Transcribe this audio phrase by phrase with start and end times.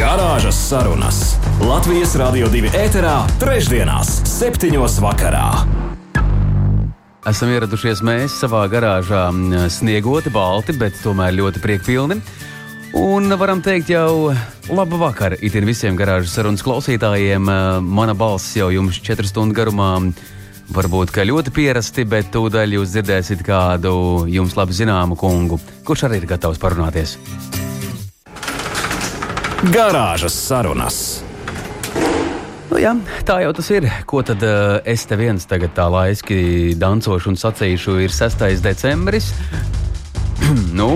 [0.00, 1.16] Garāžas sarunas
[1.60, 5.42] Latvijas Rādio 2 ēterā, trešdienās, septiņos vakarā.
[7.28, 9.26] Esam ieradušies mēs savā garāžā,
[9.68, 12.16] sniegoti, balti, bet tomēr ļoti priekpilni.
[12.96, 14.32] Un varam teikt, jau
[14.72, 17.52] labu vakaru itin visiem garāžas sarunas klausītājiem.
[17.84, 19.98] Mana balss jau jums četru stundu garumā.
[20.72, 26.22] Varbūt kā ļoti pierasti, bet tūdaļ jūs dzirdēsiet kādu jums labi zināmu kungu, kurš arī
[26.22, 27.18] ir gatavs parunāties.
[29.60, 31.20] Garāžas sarunas.
[32.70, 32.94] Nu, jā,
[33.28, 33.84] tā jau tas ir.
[34.08, 38.46] Ko tad uh, es te viens tagad tā laiski dancošu un sacīšu, ir 6.
[38.64, 39.34] decembris.
[40.80, 40.88] nu,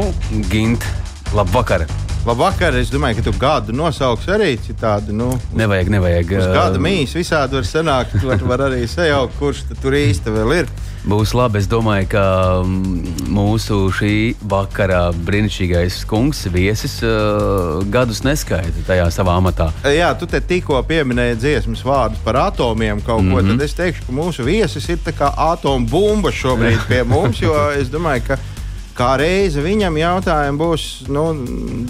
[0.48, 0.88] Gint,
[1.36, 1.84] labvakar!
[2.24, 5.12] Labvakar, es domāju, ka tu gadu nosauksi arī citādi.
[5.12, 6.30] Nu, nevajag, nevajag.
[6.38, 8.14] Uz gada mīs visādi var sanākt.
[8.24, 10.70] Var, var arī sajaukt, kurš tur īsti vēl ir.
[11.04, 11.60] Būs labi.
[11.60, 12.22] Es domāju, ka
[12.64, 19.68] mm, mūsu šī vakara brīnišķīgais kungs, viesis, uh, gadus neskaita tajā savā amatā.
[19.92, 23.36] Jā, tu te tikko pieminēji dziesmas vārdus par atomiem kaut ko.
[23.36, 23.52] Mm -hmm.
[23.52, 27.92] Tad es teikšu, ka mūsu viesis ir kā atomu bumba šobrīd pie mums, jo es
[27.92, 28.38] domāju, ka
[28.96, 31.30] kā reize viņam jautājumi būs nu,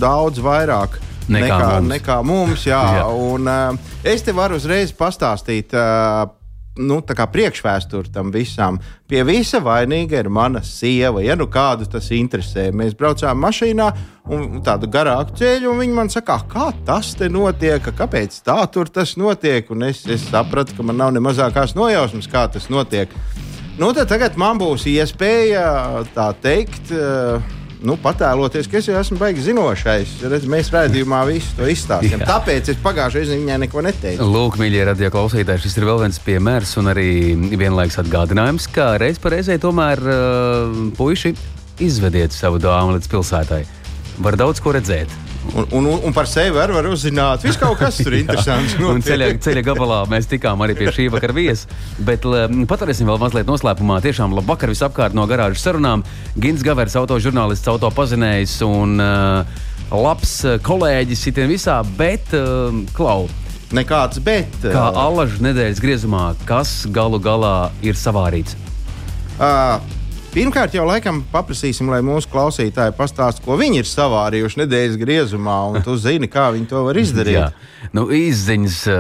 [0.01, 1.01] daudz vairāk.
[1.25, 1.91] Nekā, nekā mums.
[1.93, 2.81] Nekā mums jā.
[3.01, 3.05] jā.
[3.09, 6.27] Un, uh, es te varu uzreiz pastāstīt uh,
[6.77, 8.79] nu, priekšvēsturi tam visam.
[9.09, 11.23] Pie visa vainīga ir mana sieva.
[11.23, 13.89] Ja nu kādu tas interesē, mēs braucām mašīnā
[14.35, 18.91] un tādu garāku ceļu, un viņi man saka, kā tas te notiek, kāpēc tā tur
[18.91, 19.71] tas notiek.
[19.71, 23.13] Un es, es sapratu, ka man nav ne mazākās nojausmas, kā tas notiek.
[23.75, 25.67] Nu, tagad man būs iespēja
[26.15, 26.93] tā teikt.
[26.95, 27.43] Uh,
[27.85, 30.13] nu, patēloties, ka es jau esmu beigas zinošais.
[30.31, 32.23] Redz, mēs redzējumā visu to izstāstījām.
[32.29, 34.29] Tāpēc es pagājušajā reizē viņai neko neteicu.
[34.31, 37.09] Lūk, mīļie radio klausītāji, šis ir vēl viens piemērs un arī
[37.59, 41.35] vienlaiks atgādinājums, ka reiz reizē tomēr uh, puiši
[41.83, 43.65] izvediet savu dāmu līdz pilsētai.
[44.23, 45.11] Var daudz ko redzēt.
[45.53, 47.45] Un, un, un par sevi arī var uzzināt.
[47.45, 48.75] Viss kaut kas tur interesants.
[48.81, 51.69] un ceļa, ceļa gabalā mēs tikām arī pie šī vakara viesa.
[52.07, 52.25] Bet
[52.71, 54.01] paturēsim vēl mazliet noslēpumā.
[54.05, 56.03] Tiešām labi vakar visapkārt no garāžas sarunām.
[56.41, 59.63] Gins Gavers, autožurnālists, autopazinējs un uh,
[59.95, 63.29] labs kolēģis itiem visā, bet uh, klau.
[63.75, 64.59] Nekāds bet.
[64.63, 68.59] Kā alažu nedēļas griezumā, kas galu galā ir savārīts?
[69.35, 69.81] Uh,
[70.35, 75.85] Pirmkārt, jau laikam paprasīsim, lai mūsu klausītāji pastāsta, ko viņi ir savārījuši nedēļas griezumā, un
[75.87, 77.37] tu zini, kā viņi to var izdarīt.
[77.39, 77.45] Jā,
[77.95, 78.97] nu, izziņas uh,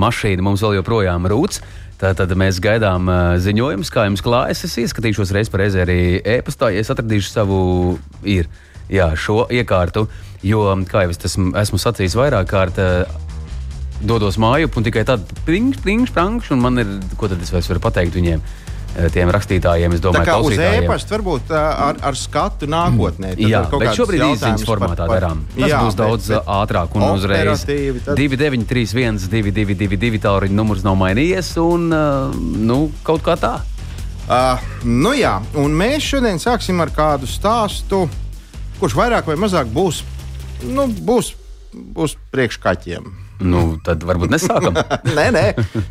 [0.00, 1.58] mašīna mums vēl joprojām rūc.
[2.00, 4.64] Tad mēs gaidām uh, ziņojumus, kā jums klājas.
[4.64, 5.98] Es ieskatīšos reiz reizē arī
[6.38, 7.60] e-pastā, ja es atradīšu savu
[8.24, 8.48] ir,
[8.88, 10.06] jā, šo iekārtu.
[10.40, 13.04] Jo, kā jau es esmu, esmu sacījis vairāk kārt, uh,
[14.00, 17.84] dodos māju un tikai tad pingš, pingš, pangš, un man ir, ko tad es varu
[17.90, 18.40] pateikt viņiem?
[18.92, 19.94] Eh, tiem rakstītājiem.
[19.96, 23.32] Es domāju, ka uz e-pasta varbūt eh, ar, ar skatu nākotnē.
[23.40, 25.44] Jā, bet šobrīd īsiņas formātā par, darām.
[25.56, 27.64] Tas jā, būs daudz bet, bet ātrāk un uzreiz.
[27.64, 28.20] Tad...
[28.20, 31.88] 2931, 222, tālruņa numurs nav mainījies un
[32.68, 33.54] nu, kaut kā tā.
[34.22, 38.04] Uh, nu jā, un mēs šodien sāksim ar kādu stāstu,
[38.78, 40.04] kurš vairāk vai mazāk būs,
[40.68, 41.32] nu, būs,
[41.72, 43.21] būs priekškaķiem.
[43.42, 44.76] Nu, tad varbūt nesākam.
[45.18, 45.44] nē, nē,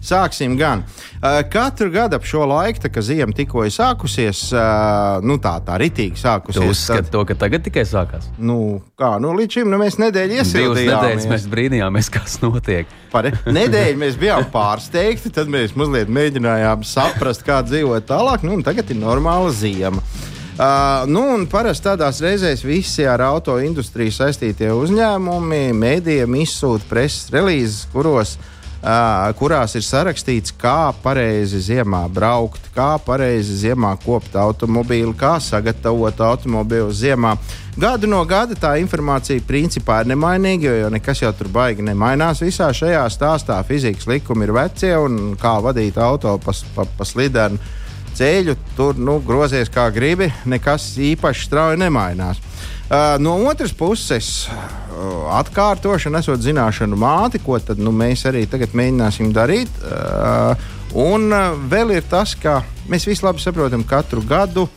[0.04, 0.86] sāksim gan.
[1.22, 5.78] Uh, katru gadu ap šo laiku, kad ziema tikko ir sākusies, uh, nu tā, tā
[5.82, 6.62] ritīgi sākusies.
[6.62, 7.14] Jūs uzskatāt tad...
[7.16, 8.30] to, ka tagad tikai sākās?
[8.42, 8.58] Nu,
[9.00, 12.90] kā, nu līdz šim nu, mēs nedēļu nedēļas mēs brīnījāmies, kas notiek.
[13.12, 13.30] Par
[13.60, 18.46] nedēļu mēs bijām pārsteigti, tad mēs mazliet mēģinājām saprast, kā dzīvot tālāk.
[18.48, 20.04] Nu, tagad ir normāla ziema.
[20.52, 27.86] Uh, nu, parasti tādās reizēs visi ar auto industriju saistītie uzņēmumi, mēdījiem izsūta preses relīzes,
[27.94, 35.38] kuros uh, kurās ir sarakstīts, kā pareizi ziemā braukt, kā pareizi ziemā kopt automobīlu, kā
[35.40, 37.38] sagatavot automobīlu ziemā.
[37.80, 42.44] Gadu no gada tā informācija principā ir nemainīga, jo, jo nekas jau tur baigi nemainās.
[42.44, 47.80] Visā šajā stāstā fizikas likumi ir vecie un kā vadīt auto pa, pa, pa slidenu
[48.18, 52.42] ceļu, tur nu, grozies kā gribi, nekas īpaši strauji nemainās.
[52.92, 58.76] Uh, no otras puses, uh, atkārtošana, esot zināšanu māti, ko tad, nu, mēs arī tagad
[58.76, 59.72] mēģināsim darīt.
[59.80, 60.68] Uh,
[61.00, 61.32] un
[61.72, 62.60] vēl ir tas, ka
[62.92, 64.68] mēs visi labi saprotam, ka katru gadu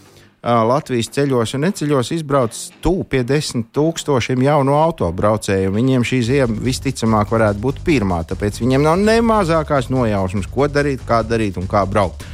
[0.45, 5.73] Latvijas ceļos un neceļos izbraucis tuvu pie desmit tūkstošiem jaunu autobraucēju.
[5.73, 11.01] Viņiem šī zima visticamāk varētu būt pirmā, tāpēc viņiem nav ne mazākās nojausmas, ko darīt,
[11.09, 12.27] kā darīt un kā braukt.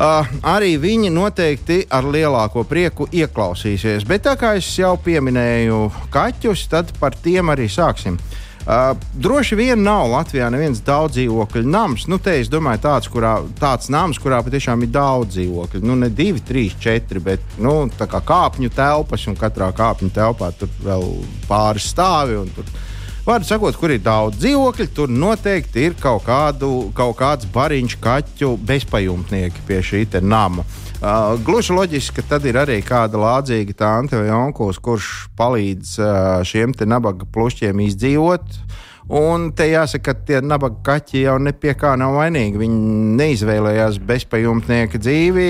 [0.00, 4.06] Uh, arī viņi noteikti ar lielāko prieku ieklausīsies.
[4.08, 5.80] Bet tā kā es jau pieminēju
[6.14, 8.16] kaķus, tad par tiem arī sāksim.
[8.64, 12.06] Uh, droši vien nav Latvijā neviens daudz dzīvokļu nams.
[12.08, 15.84] Nu, te es domāju, tāds, kurā, tāds nams, kurā patiešām ir daudz dzīvokļu.
[15.84, 20.72] Nu, ne divi, trīs, četri, bet nu, kā kāpņu telpas, un katrā kāpņu telpā tur
[20.80, 21.10] vēl
[21.44, 22.40] pāris stāvi.
[23.30, 28.48] Vārdu sakot, kur ir daudz dzīvokļu, tur noteikti ir kaut, kādu, kaut kāds bariņš kaķu
[28.66, 30.64] bezpajumtnieki pie šī nama.
[30.98, 36.42] Uh, gluži loģiski, ka tad ir arī kāda lādzīga tante vai onkulis, kurš palīdz uh,
[36.42, 38.58] šiem nabaga plušķiem izdzīvot.
[39.14, 42.58] Un te jāsaka, ka tie nabaga kaķi jau pie kā nav vainīgi.
[42.58, 45.48] Viņi neizvēlējās bezpajumtnieka dzīvi.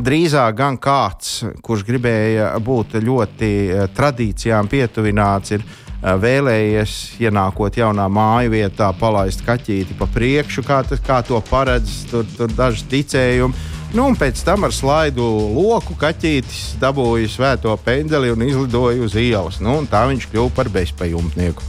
[0.00, 5.68] Drīzāk gan kāds, kurš gribēja būt ļoti uh, tradīcijām pietuvināts, ir
[6.02, 12.26] vēlējies, ienākot jaunā māju vietā, palaist kaķīti pa priekšu, kā, tas, kā to paredz tur,
[12.36, 13.70] tur daži ticējumi.
[13.92, 19.60] Nu, un pēc tam ar slaidu loku kaķītis dabūja svēto pendeli un izlidoja uz ielas.
[19.60, 21.66] Nu, tā viņš kļuva par bezpajumtnieku.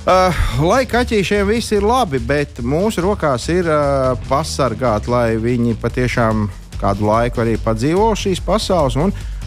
[0.00, 6.48] Uh, lai kaķīšiem viss ir labi, bet mūsu rokās ir uh, pasargāt, lai viņi patiešām
[6.80, 8.96] kādu laiku arī padzīvo šīs pasaules.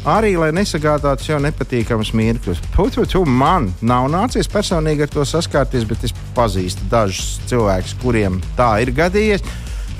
[0.04, 2.60] Arī, lai nesagādātu sev nepatīkamus mirkļus.
[2.76, 8.74] Putu, man nav nācies personīgi ar to saskarties, bet es pazīstu dažus cilvēkus, kuriem tā
[8.84, 9.46] ir gadījies.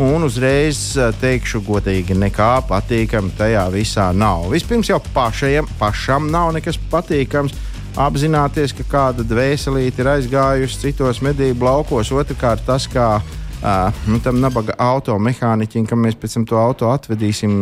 [0.04, 4.50] Un uzreiz eh, teikšu, godīgi, nekā patīkama tajā visā nav.
[4.52, 7.56] Vispirms jau pašajam, pašam nav nekas patīkams.
[7.94, 12.12] Apzināties, ka kāda dvēselīte ir aizgājusi citos medību laukos.
[12.12, 13.22] Otrakārt, tas, kā
[13.64, 17.54] nu, tam nabaga automehāniķim, kam mēs pēc tam to auto atvedīsim,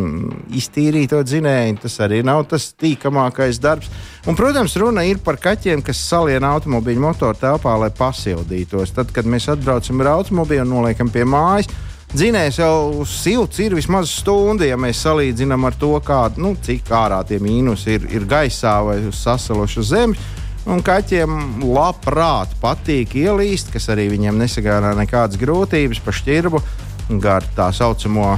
[0.58, 3.90] iztīrīt to dzinēju, tas arī nav tas tīkamākais darbs.
[4.26, 8.96] Un, protams, runa ir par kaķiem, kas salien automobīļu motoru telpā, lai pasildītos.
[8.98, 11.70] Tad, kad mēs atbraucam ar automobīlu un noliekam pie mājas,
[12.12, 17.22] Dzinējs jau silts ir vismaz stunda, ja mēs salīdzinām ar to, kā, nu, cik ārā
[17.24, 20.26] tie mīnusi ir, ir gaisā vai uz sasalušas zemes.
[20.70, 26.60] Un kaķiem labprāt patīk ielīst, kas arī viņiem nesagādā nekādas grūtības pa šķirbu,
[27.22, 28.36] gar tā saucamo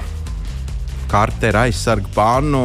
[1.11, 2.65] karteru aizsargu pannu,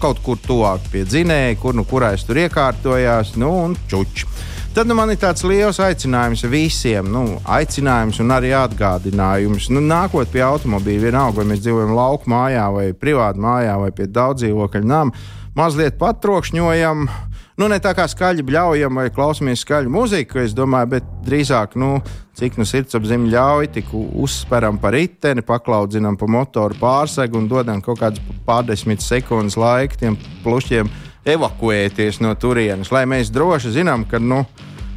[0.00, 4.28] kaut kur tuvāk pie dzinēja, kur nu kurais tur iekārtojās, nu un čučs.
[4.70, 9.66] Tad nu, man ir tāds liels aicinājums visiem, nu, aicinājums un arī atgādinājums.
[9.74, 14.06] Nu, nākot pie automobīļa, vienalga, vai mēs dzīvojam lauku mājā, vai privātā mājā, vai pie
[14.06, 15.26] daudz dzīvokļu nama,
[15.58, 17.08] mazliet patrokšņojam.
[17.58, 21.98] Nu, ne tā kā skaļi bļaujam vai klausāmies skaļu mūziku, es domāju, bet drīzāk, nu,
[22.38, 28.00] cik nu sirdsapziņa ļauj, tik uzsperam pa riteni, paklaudzinām pa motoru pārsegu un dodam kaut
[28.00, 30.88] kādas pārdesmit sekundes laika tiem plušiem
[31.28, 34.44] evakuēties no turienes, lai mēs droši zinām, ka nu,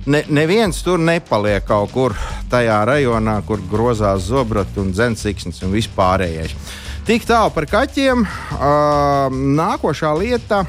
[0.05, 2.15] ne, neviens tur nepaliek kaut kur
[2.53, 6.55] tajā rajonā, kur grozās zobrati un dzensiksnis un vispārējais.
[7.03, 8.23] Tik tālu par kaķiem.
[8.23, 10.61] Uh, nākošā lieta.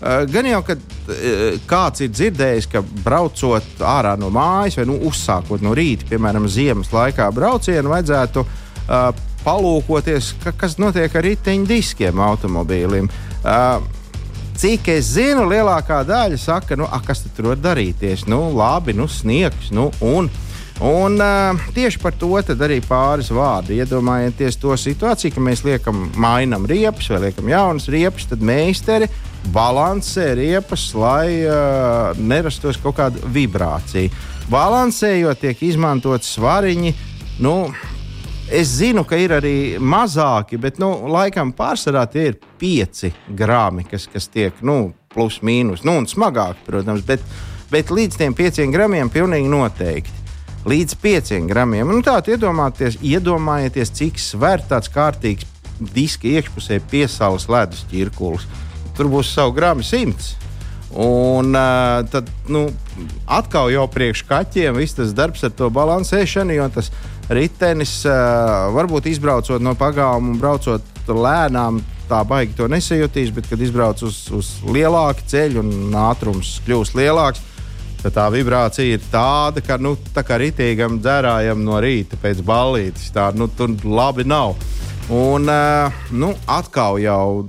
[0.00, 4.96] Uh, gan jau, kad uh, kāds ir dzirdējis, ka braucot ārā no mājas vai nu,
[5.10, 9.10] uzsākot no rīta, piemēram, ziemas laikā braucienu, vajadzētu uh,
[9.44, 13.12] palūkoties, ka, kas notiek ar riteņu diskiem automobīlim.
[13.44, 13.80] Uh,
[14.60, 18.26] Cik es zinu, lielākā daļa saka, nu, ah, kas tur var darīties?
[18.28, 19.70] Nu, labi, nu, sniegs.
[19.72, 20.28] Nu, un,
[20.84, 23.78] un uh, tieši par to arī pāris vārdi.
[23.80, 29.08] Iedomājieties to situāciju, ka mēs liekam, mainām riepas vai liekam jaunas riepas, tad meistari
[29.54, 34.12] balansē riepas, lai uh, nerastos kaut kāda vibrācija.
[34.50, 36.94] Balansējot, tiek izmantot svariņi.
[37.40, 37.56] Nu,
[38.50, 44.08] Es zinu, ka ir arī mazāki, bet nu, laikam pārsvarā tie ir pieci grāmi, kas,
[44.10, 45.84] kas tiek nu, plus mīnus.
[45.86, 47.22] Nu, un smagāki, protams, bet,
[47.70, 50.16] bet līdz tiem pieciem gramiem pilnīgi noteikti.
[50.66, 51.94] Līdz pieciem gramiem.
[51.94, 52.42] Nu, Tātad
[53.06, 55.46] iedomājieties, cik svērt tāds kārtīgs
[55.94, 58.50] diska iekšpusē piesāles ledus ķirkulis.
[59.00, 60.34] Tur būs savu gramu simts.
[60.92, 62.66] Un uh, tad nu,
[63.24, 66.90] atkal jau priekš kaķiem viss tas darbs ar to balansēšanu, jo tas
[67.32, 71.80] ritenis uh, varbūt izbraucot no pagalma un braucot lēnām.
[72.10, 77.40] Tā baigi to nesajūtīs, bet, kad izbrauc uz, uz lielāku ceļu un ātrums kļūst lielāks,
[78.02, 83.12] tad tā vibrācija ir tāda, ka nu, tā kā ritīgam dzērājam no rīta pēc ballītes.
[83.14, 84.58] Tā nu, tur labi nav.
[85.10, 87.42] Un, uh, nu, atkal jau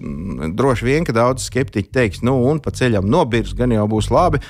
[0.58, 4.41] droši vien, ka daudz skeptiķi teiks, nu, un pa ceļam nobirs, gan jau būs labi.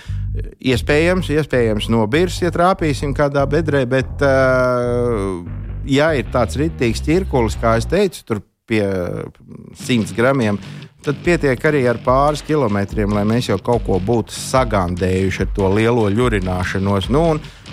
[0.64, 5.42] Iespējams, iespējams nobirs, ja trāpīsim kādā bedrē, bet, uh,
[5.84, 8.42] ja ir tāds rītīgs ķirkulis, kā es teicu, tur
[8.72, 8.86] pie
[9.76, 10.62] 100 gramiem,
[11.02, 15.70] tad pietiek arī ar pāris kilometriem, lai mēs jau kaut ko būtu sagandējuši ar to
[15.74, 17.10] lielo ļurināšanos.
[17.14, 17.24] Nu,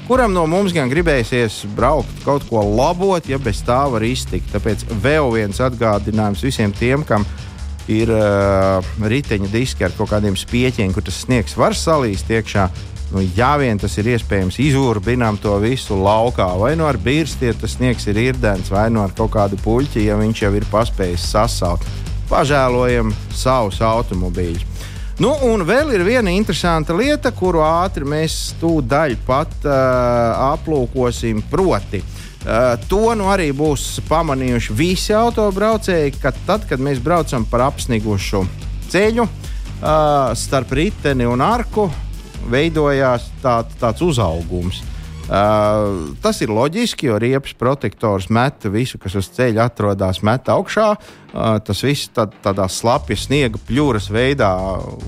[0.08, 4.49] kuram no mums gan gribēsies braukt, kaut ko labot, ja bez tā var iztikt?
[4.54, 7.26] Tāpēc vēl viens atgādinājums visiem tiem, kam
[7.88, 12.68] ir uh, riteņa diski ar kaut kādiem spieķiem, kur tas sniegs var salīst iekšā.
[13.08, 17.56] Nu, ja vien tas ir iespējams, izurbinām to visu laukā, vai nu ar birsti, ja
[17.56, 21.25] tas sniegs ir irdens, vai nu ar kaut kādu puķi, ja viņš jau ir paspējis
[21.32, 22.07] sasaukt.
[22.28, 24.64] Pažēlojam savus automobīļus.
[25.18, 29.73] Nu, un vēl ir viena interesanta lieta, kuru ātri mēs tūdaļ pat uh,
[30.52, 31.40] aplūkosim.
[31.50, 37.66] Proti, uh, to nu arī būs pamanījuši visi autobraucēji, ka tad, kad mēs braucam par
[37.66, 38.44] apsnigušu
[38.92, 39.32] ceļu uh,
[40.38, 41.88] starp riteni un arku,
[42.47, 44.85] veidojās tā, tāds uzaugums.
[44.85, 44.98] Uh,
[45.28, 50.94] tas ir loģiski, jo riepas protektors met visu, kas uz ceļa atrodas, met augšā.
[51.28, 54.50] Uh, tas viss tā, tādā slapja sniega pļūras veidā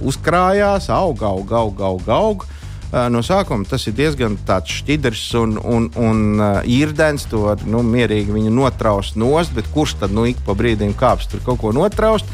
[0.05, 2.11] uzkrājās, aug, aug, aug, aug.
[2.13, 2.45] aug.
[2.91, 7.25] Uh, no sākuma tas ir diezgan šķidrs un, un, un uh, īrdens.
[7.33, 11.31] To var nu, mierīgi viņu notraust nost, bet kurš tad nu, ik pa brīdim kāps
[11.31, 12.29] tur kaut ko notraust?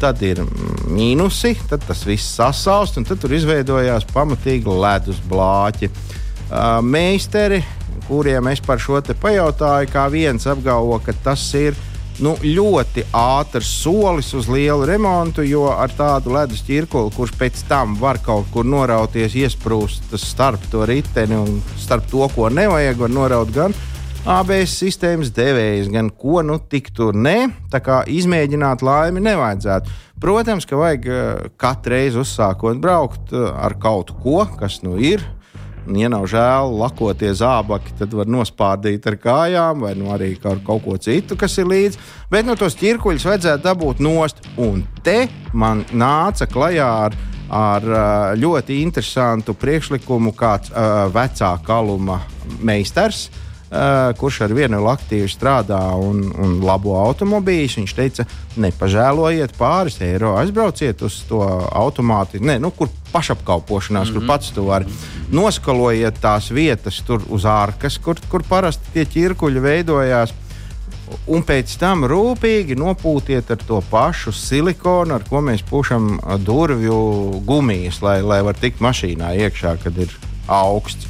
[0.00, 0.38] tad ir
[0.88, 5.90] mīnusi, tad tas viss sasaust, un tad tur izveidojās pamatīgi ledus blāķi.
[5.90, 6.20] Uh,
[6.82, 7.60] meisteri,
[8.08, 11.76] kuriem es par šo te pajautāju, kā viens apgalvo, ka tas ir
[12.20, 17.94] nu, ļoti ātrs solis uz lielu remontu, jo ar tādu ledus ķirkuli, kurš pēc tam
[18.00, 23.54] var kaut kur norauties, iesprūst starp to riteni un starp to, ko nevajag, var noraut
[23.54, 23.76] gan
[24.28, 27.48] ABS sistēmas devējs, gan ko nu tik tur ne.
[27.72, 29.94] Tā kā izmēģināt laimi nevajadzētu.
[30.20, 31.06] Protams, ka vajag
[31.56, 35.24] katru reizi uzsākot braukt ar kaut ko, kas nu ir.
[35.96, 40.84] Ja nav žēl lakoties zābaki, tad var nospārdīt ar kājām, vai nu arī ar kaut
[40.84, 41.98] ko citu, kas ir līdzi.
[42.30, 44.42] Bet no nu, tos ķirkuļus vajadzētu dabūt nost.
[44.60, 47.16] Un te man nāca klajā ar,
[47.50, 47.90] ar
[48.38, 52.20] ļoti interesantu priekšlikumu kāds uh, vecā kaluma
[52.62, 53.28] meistars.
[53.70, 57.76] Uh, kurš ar vienu aktīvi strādā un, un labo automobīļus.
[57.78, 58.24] Viņš teica,
[58.58, 61.38] nepažēlojiet pāris eiro, aizbrauciet uz to
[61.78, 64.16] automātu, ne, nu, kur pašapkalpošanās, mm -hmm.
[64.16, 64.32] kur mhm.
[64.32, 64.86] pats tu vari.
[65.30, 70.34] Noskalojiet tās vietas tur uz ārkas, kur, kur parasti tie ķirkuļi veidojās.
[71.26, 76.98] Un pēc tam rūpīgi nopūtiet ar to pašu silikonu, ar ko mēs pušam durvju
[77.46, 80.10] gumijas, lai, lai var tikt mašīnā iekšā, kad ir
[80.48, 81.06] augsts.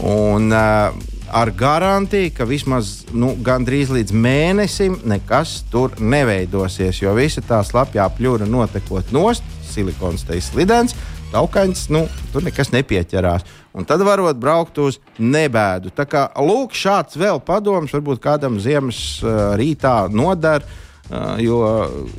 [0.00, 7.02] Un, uh, ar garantiju, ka vismaz nu, gandrīz līdz mēnesim nekas tur neveidosies.
[7.02, 10.96] Jo visa tā slapjā pļūra notekot nost, silikons te ir slidens,
[11.30, 13.46] taukaņš, nu, tur nekas nepieķerās.
[13.76, 15.92] Un tad varot braukt uz nebēdu.
[15.94, 20.66] Tā kā lūk, šāds vēl padoms varbūt kādam ziemas uh, rītā noder.
[21.10, 21.60] Uh, jo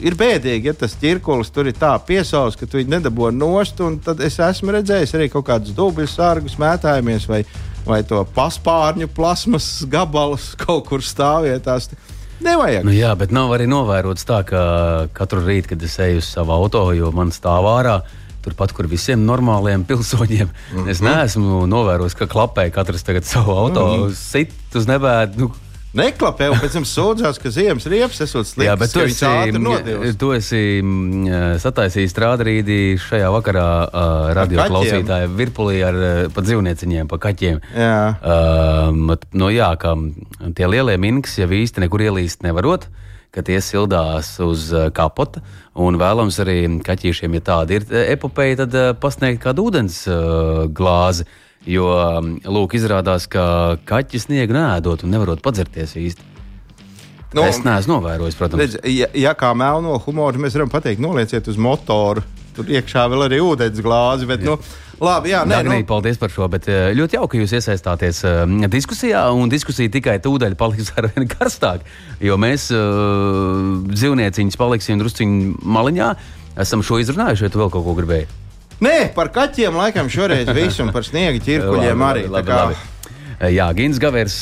[0.03, 3.83] ir bēdīgi, ja tas ķirkulis tur ir tā piesaucis, ka tu viņu nedabūji nost.
[4.05, 7.43] Tad es esmu redzējis arī kaut kādus dubļu sārgus mētājumies vai
[7.85, 11.91] vai to paspārņu plasmas gabalus kaut kur stāvvietās.
[12.41, 12.85] Nevajag.
[12.87, 14.61] Nu, jā, bet nav arī novērots tā, ka
[15.13, 18.01] katru rītu, kad es eju uz savu auto, jo man stāv ārā.
[18.41, 20.89] Turpat, kur visiem normāliem pilsoņiem, mm -hmm.
[20.89, 24.15] es neesmu novērojis, ka klapē katrs tagad savu auto, mm -hmm.
[24.15, 25.37] sit uz nebēdu.
[25.37, 25.51] Nu,
[25.91, 28.69] Neklapē, un pēc tam sūdzās, ka ziemas riepas esot sliktas.
[28.69, 35.81] Jā, bet tu esi, tu esi mm, sataisījis strādrīdī šajā vakarā uh, radio klausītāja virpulī
[35.83, 37.59] ar uh, pa dzīvnieciņiem, pa kaķiem.
[37.75, 37.99] Jā.
[38.23, 39.97] Uh, no jā, ka
[40.55, 42.87] tie lielie minks jau īsti nekur ielīst nevarot
[43.31, 45.39] ka tie sildās uz kapota.
[45.79, 50.03] Un vēlams arī kaķīšiem, ja tāda ir epopeja, tad pasniegt kādu ūdens
[50.75, 51.27] glāzi.
[51.69, 56.29] Jo um, lūk, izrādās, ka kaķis sniegu nēdot un nevarot padzerties īsti.
[57.37, 58.63] Nu, es neesmu novērojis, protams.
[58.63, 62.23] Redz, ja, ja kā melno humoru mēs varam pateikt, nolieciet uz motoru.
[62.51, 64.27] Tur iekšā vēl arī ūdens glāzi.
[64.27, 64.51] Bet, jā.
[64.51, 64.57] nu,
[65.01, 65.87] Labi, jā, nē, Dagnī, nu...
[65.87, 66.49] paldies par šo.
[66.51, 71.07] Bet uh, ļoti jauki, ka jūs iesaistāties uh, diskusijā, un diskusija tikai tūdaļ paliks ar
[71.13, 71.87] vien karstāk.
[72.19, 76.11] Jo mēs uh, dzīvnieciņus paliksim drusciņā maliņā.
[76.59, 78.40] Esam šo izrunājuši, vai tu vēl kaut ko gribēji?
[78.81, 82.25] Nē, par kaķiem laikam šoreiz viss, un par sniega ķirkuļiem arī.
[82.25, 82.87] Labi, labi, labi.
[83.51, 84.35] Jā, Gins Gavers,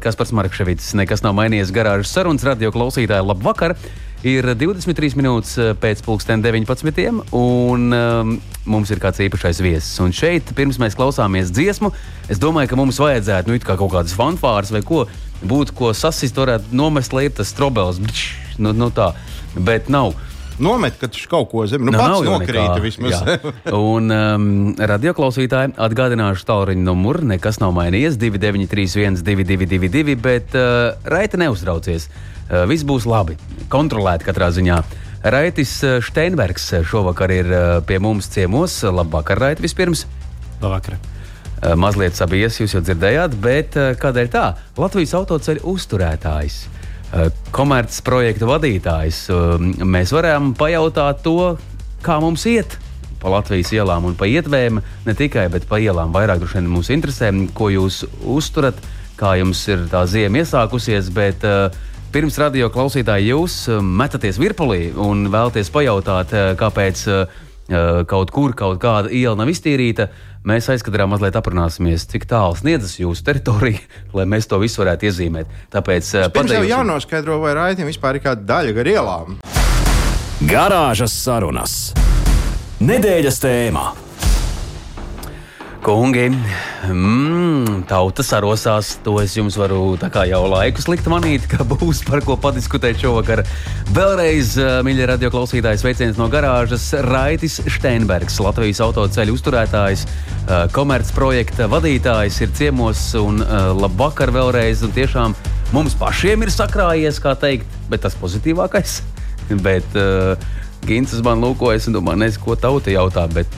[0.00, 3.26] kas par Markevits, nekas nav mainījies garāžas sarunas radio klausītāji.
[3.28, 3.76] Labvakar!
[4.22, 7.24] Ir 23 minūtes pēc pulksten 19.
[7.34, 8.36] un um,
[8.70, 9.96] mums ir kāds īpašais viesis.
[10.04, 11.90] Un šeit, pirms mēs klausāmies dziesmu,
[12.30, 15.08] es domāju, ka mums vajadzētu nu, kā kaut kādas fanfāras vai ko
[15.42, 17.98] būtu, ko sasist, varētu nomest, ir tas strobels.
[18.62, 19.10] Nu, nu tā,
[19.58, 20.14] bet nav.
[20.62, 23.22] Nomet, ka viņš kaut ko zem, nu, nu pats nokrīta vismaz.
[23.74, 32.06] un um, radioklausītāji atgādināšu tālruņa numuru, nekas nav mainījies, 2931, 222, bet uh, raiti neuztraucies.
[32.08, 33.38] Uh, viss būs labi,
[33.72, 34.78] kontrolēti katrā ziņā.
[35.34, 38.78] Raitis uh, Steinbergs uh, šovakar ir uh, pie mums ciemos.
[38.86, 40.06] Labvakar, Raiti, vispirms.
[40.62, 41.00] Labvakar.
[41.78, 44.48] Mazliet sabies, jūs jau dzirdējāt, bet kādēļ tā?
[44.82, 46.91] Latvijas autoceļu uzturētājs, uh,
[47.52, 49.26] komerces projektu vadītājs.
[49.32, 51.54] Uh, Mēs varam pajautāt to,
[52.04, 52.78] kā mums iet
[53.22, 54.80] pa Latvijas ielām un pa ietvēm.
[55.06, 58.78] Ne tikai, bet pa ielām vairāk droši vien mums interesē, ko jūs uzturat,
[59.20, 61.12] kā jums ir tā ziema iesākusies.
[61.14, 61.70] Bet, uh,
[62.12, 67.40] Pirms radio klausītāji jūs uh, metaties virpulī un vēlaties pajautāt, uh, kāpēc uh,
[68.04, 70.10] kaut kur kaut kāda iela nav iztīrīta.
[70.42, 73.78] Mēs aizkadrā mazliet aprunāsimies, cik tālu sniedzas jūsu teritorija,
[74.16, 75.52] lai mēs to visu varētu iezīmēt.
[75.70, 79.36] Tāpēc Pirms jau jānoskaidro, vai raitim vispār ir kāda daļa gar ielām.
[80.50, 81.76] Garāžas sarunas.
[82.82, 83.84] Nedēļas tēmā.
[85.82, 88.92] Kungi, mm, tauta sarosās.
[89.02, 93.42] To es jums varu jau laikus likt manīt, ka būs par ko padiskutēt šovakar.
[93.90, 94.52] Vēlreiz,
[94.86, 100.06] mīļie radioklausītāji, sveiciens no garāžas Raitis Steinbergs, Latvijas autoceļu uzturētājs,
[100.70, 103.42] komercprojekta vadītājs, ir ciemos un
[103.82, 104.86] labvakar vēlreiz.
[104.86, 105.34] Un tiešām
[105.74, 109.00] mums pašiem ir sakrājies, kā teikt, bet tas pozitīvākais.
[109.66, 110.38] bet uh,
[110.86, 113.26] Gins man lūkojas un domā, nezinu, ko tauta jautā.
[113.34, 113.50] Bet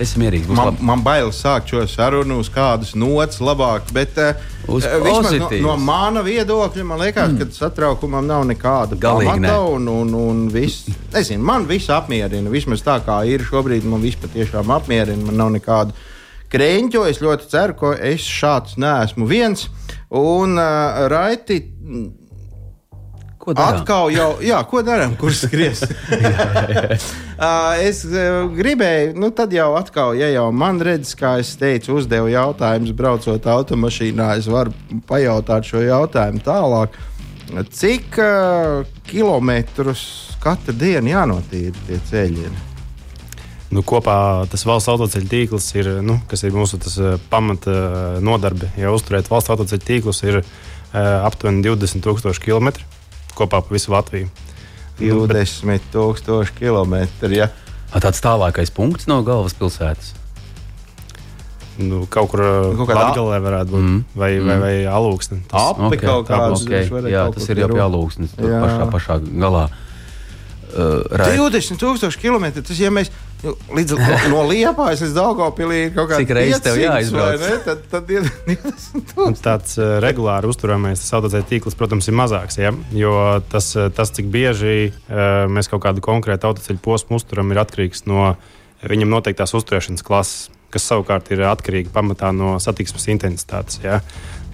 [0.00, 0.48] Es mierīgi.
[0.56, 4.16] Man, man bail sākt šo sarunu uz kādas nots labāk, bet
[4.70, 7.42] uz uh, no, no mana viedokļa man liekas, mm.
[7.42, 9.58] ka satraukumam nav nekāda pamata.
[9.68, 12.50] Un, un, un viss, nezinu, man viss apmierina.
[12.52, 15.28] Vismaz tā kā ir šobrīd, man viss patiešām apmierina.
[15.28, 15.96] Man nav nekādu
[16.52, 17.04] krēņķu.
[17.12, 19.68] Es ļoti ceru, ka es šāds neesmu viens.
[20.08, 21.60] Un uh, Raiti
[23.42, 23.80] Ko darām?
[23.80, 25.80] Atkal jau, jā, ko darām, kurš skries?
[27.88, 32.94] es gribēju, nu tad jau atkal, ja jau man redz, kā es teicu, uzdevu jautājumus
[32.94, 34.70] braucot automašīnā, es varu
[35.10, 37.00] pajautāt šo jautājumu tālāk.
[37.74, 40.04] Cik uh, kilometrus
[40.40, 42.46] katru dienu jānotīra tie ceļi?
[43.74, 46.94] Nu, kopā tas valsts autoceļu tīkls ir, nu, kas ir mūsu tas,
[47.32, 48.70] pamata nodarbe.
[48.78, 50.46] Ja uzturēt valsts autoceļu tīklus ir uh,
[51.26, 52.76] aptuveni 20,000 km
[53.38, 54.30] kopā pa visu Latviju.
[55.00, 56.96] 20,000 km.
[57.32, 57.48] Ja.
[57.92, 60.14] Tāds tālākais punkts no galvaspilsētas.
[61.82, 62.42] Nu, kaut kur
[62.76, 63.82] nu, Latvijā varētu būt.
[63.82, 64.00] Mm.
[64.14, 65.40] Vai, vai, vai alūksne.
[65.48, 66.84] Tas Api okay, kaut kāds, okay.
[67.10, 68.36] Jā, tas ir jau pie alūksnes.
[68.36, 69.66] Pašā, pašā galā.
[70.72, 72.48] Uh, 20,000 km.
[72.60, 73.96] Tas, ja mēs Nu, līdz,
[74.30, 76.22] no Liepājas līdz Daugopilī ir kaut kāds.
[76.22, 77.44] Cik reizes tev jāizbrauc?
[77.66, 82.58] Tad, tad ir 20 tāds uh, regulāri uzturamais autoceļu tīkls, protams, ir mazāks.
[82.62, 82.72] Ja?
[82.96, 83.14] Jo
[83.52, 88.06] tas, uh, tas, cik bieži uh, mēs kaut kādu konkrētu autoceļu posmu uzturam, ir atkarīgs
[88.10, 88.32] no
[88.82, 93.82] viņam noteiktās uzturēšanas klases, kas savukārt ir atkarīga pamatā no satiksmes intensitātes.
[93.84, 94.00] Ja?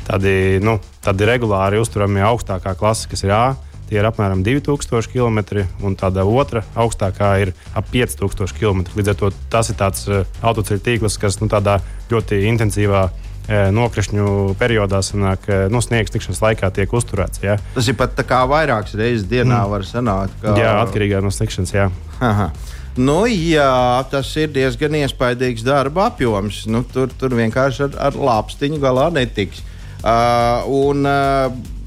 [0.08, 3.46] Tādi, nu, tādi regulāri uzturamie augstākā klase, kas ir A
[3.88, 8.84] Tie ir apmēram 2000 km, un tāda otra augstākā ir ap 5000 km.
[8.98, 11.78] Līdz ar to tas ir tāds uh, autoceļu tīkls, kas nu, tādā
[12.12, 17.40] ļoti intensīvā uh, nokrišņu periodā sanāk, uh, nu, sniegs tikšanas laikā tiek uzturēts.
[17.44, 17.56] Ja.
[17.76, 19.72] Tas ir pat tā kā vairākas reizes dienā mm.
[19.72, 20.36] var sanākt.
[20.44, 20.58] Kā...
[20.60, 21.72] Jā, atkarībā no sniegšanas.
[21.78, 21.88] Jā.
[22.20, 22.50] Aha.
[22.98, 26.64] Nu, jā, tas ir diezgan iespaidīgs darba apjoms.
[26.66, 29.62] Nu, tur, tur vienkārši ar, ar lāpstiņu galā netiks.
[29.98, 31.77] Uh, un, uh,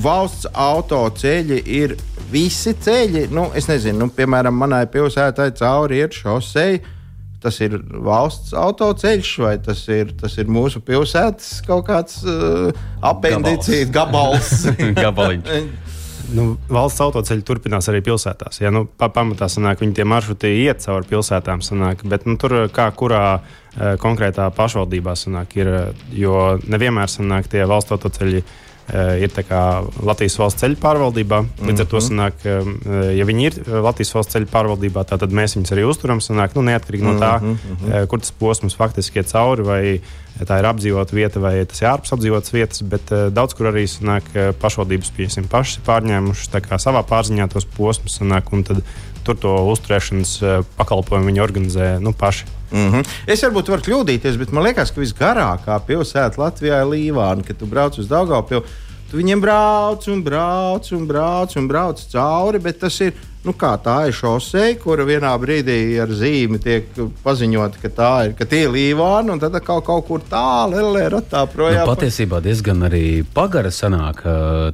[0.00, 1.94] valsts autoceļi ir
[2.32, 3.28] visi ceļi.
[3.34, 6.80] Nu, es nezinu, nu, piemēram, manai pilsētai cauri iet šosei.
[7.42, 7.74] Tas ir
[8.06, 12.68] valsts autoceļš, vai tas ir, tas ir mūsu pilsētas kaut kāds uh,
[13.02, 14.52] apendicīts gabals.
[15.02, 15.90] Gabaliņš.
[16.32, 18.62] Nu, valsts autoceļi turpinās arī pilsētās.
[18.62, 22.54] Ja, nu, pa, pamatā sanāk, viņi tie maršruti iet cauri pilsētām, sanāk, bet nu, tur
[22.72, 25.72] kā kurā uh, konkrētā pašvaldībā sanāk, ir,
[26.14, 28.46] jo nevienmēr sanāk tie valsts autoceļi
[29.22, 29.30] ir
[30.02, 31.38] Latvijas valsts ceļu pārvaldībā.
[31.62, 32.06] Līdz ar to mhm.
[32.08, 36.20] sanāk, eh, ja viņi ir eh, Latvijas valsts ceļu pārvaldībā, tad mēs viņus arī uzturam.
[36.24, 38.06] Sanāk, nu, neatkarīgi no tā, mm -hmm.
[38.10, 39.82] kur tas posms faktiski iet cauri, vai
[40.48, 42.82] tā ir apdzīvota vieta, vai tas ir ārpus apdzīvotas vietas.
[42.88, 44.28] Bet daudz kur arī sanāk,
[44.62, 48.18] pašvaldības piesim, pašas pārņēmušas savā pārziņā tos posmus.
[48.20, 48.50] Sanāk,
[49.22, 50.34] tur to uzturēšanas
[50.78, 52.48] pakalpojumu viņi organizē nu, paši.
[52.72, 53.08] Mm -hmm.
[53.26, 57.44] Es varbūt varu kļūdīties, bet man liekas, ka visgarākā pilsēta Latvijā ir Līvāna.
[57.46, 58.62] Kad tu brauc uz Daugaupili,
[59.10, 63.12] tu viņiem brauc un brauc un brauc un brauc cauri, bet tas ir.
[63.42, 66.92] Nu kā, tā ir šoseja, kura vienā brīdī ar zīmi tiek
[67.24, 71.18] paziņota, ka tā ir, ka tie ir līvāni, un tad kaut, kaut kur tālu LLR
[71.26, 71.82] tā projām.
[71.82, 74.22] Nu, patiesībā diezgan arī pagara sanāk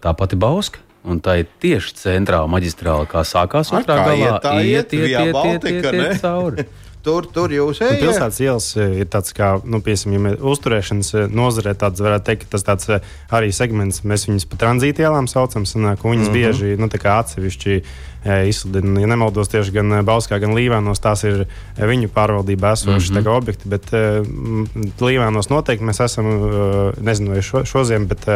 [0.04, 0.84] tā pati Bauska.
[1.08, 4.34] Un tā ir tieši centrāla maģistrāla, kā sākās otrā galā.
[4.44, 6.66] Tā iet, iet, iet, iet, iet, iet, iet cauri.
[7.08, 8.00] tur, tur jūs ejat.
[8.02, 12.90] Pilsētas ielas ir tāds, kā, nu, piemēram, uzturēšanas nozarē, tāds varētu teikt, ka tas tāds
[13.34, 16.38] arī segments, mēs viņus pa tranzīta ielām saucam, sanāk, un viņas mm -hmm.
[16.38, 17.80] bieži, nu, tā kā atsevišķi
[18.48, 23.10] izsludina, ja nemaldos, tieši gan eh, Bauskā, gan Līvānos, tās ir eh, viņu pārvaldībā esošas
[23.10, 23.36] mm -hmm.
[23.36, 24.22] objekti, bet eh,
[25.00, 26.26] Līvānos noteikti mēs esam,
[27.00, 28.26] nezinu, vai šo, šoziem, bet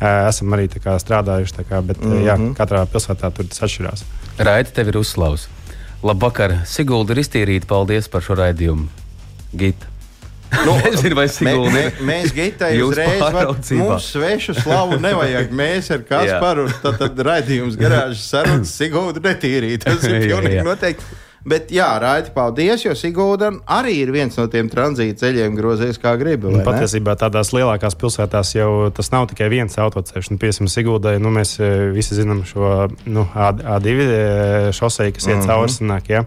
[0.00, 2.26] esam arī kā strādājuši, kā, bet, mm -hmm.
[2.26, 4.04] jā, katrā pilsētā tur tas atšķirās.
[4.38, 5.48] Raiti, tev ir uzslavs.
[6.02, 7.66] Labvakar, Sigulda ir iztīrīta.
[7.66, 8.86] Paldies par šo raidījumu.
[9.56, 9.95] Gita.
[10.66, 12.00] Nu, Nezinu, vai mē, ir.
[12.06, 13.84] mēs Gitai Jūs uzreiz var, pāraudzībā.
[13.90, 15.52] mums svešu slavu nevajag.
[15.58, 19.84] Mēs ar Kasparu, tad, tad raidījums garāžas sarunas Sigūda netīrīt.
[19.86, 21.22] Tas ir pilnīgi noteikti.
[21.46, 26.16] Bet jā, Raiti, paldies, jo Sigūda arī ir viens no tiem tranzīta ceļiem grozies kā
[26.18, 26.48] gribi.
[26.48, 26.64] vai Nu?
[26.66, 30.32] Patiesībā tādās lielākās pilsētās jau tas nav tikai viens autoceļš.
[30.34, 34.18] Nu, Piemēram, Sigūdai nu, mēs e, visi zinām šo nu, A- A2 e,
[34.74, 36.10] šoseju, kas iet cauri sanāk.
[36.16, 36.24] Ja?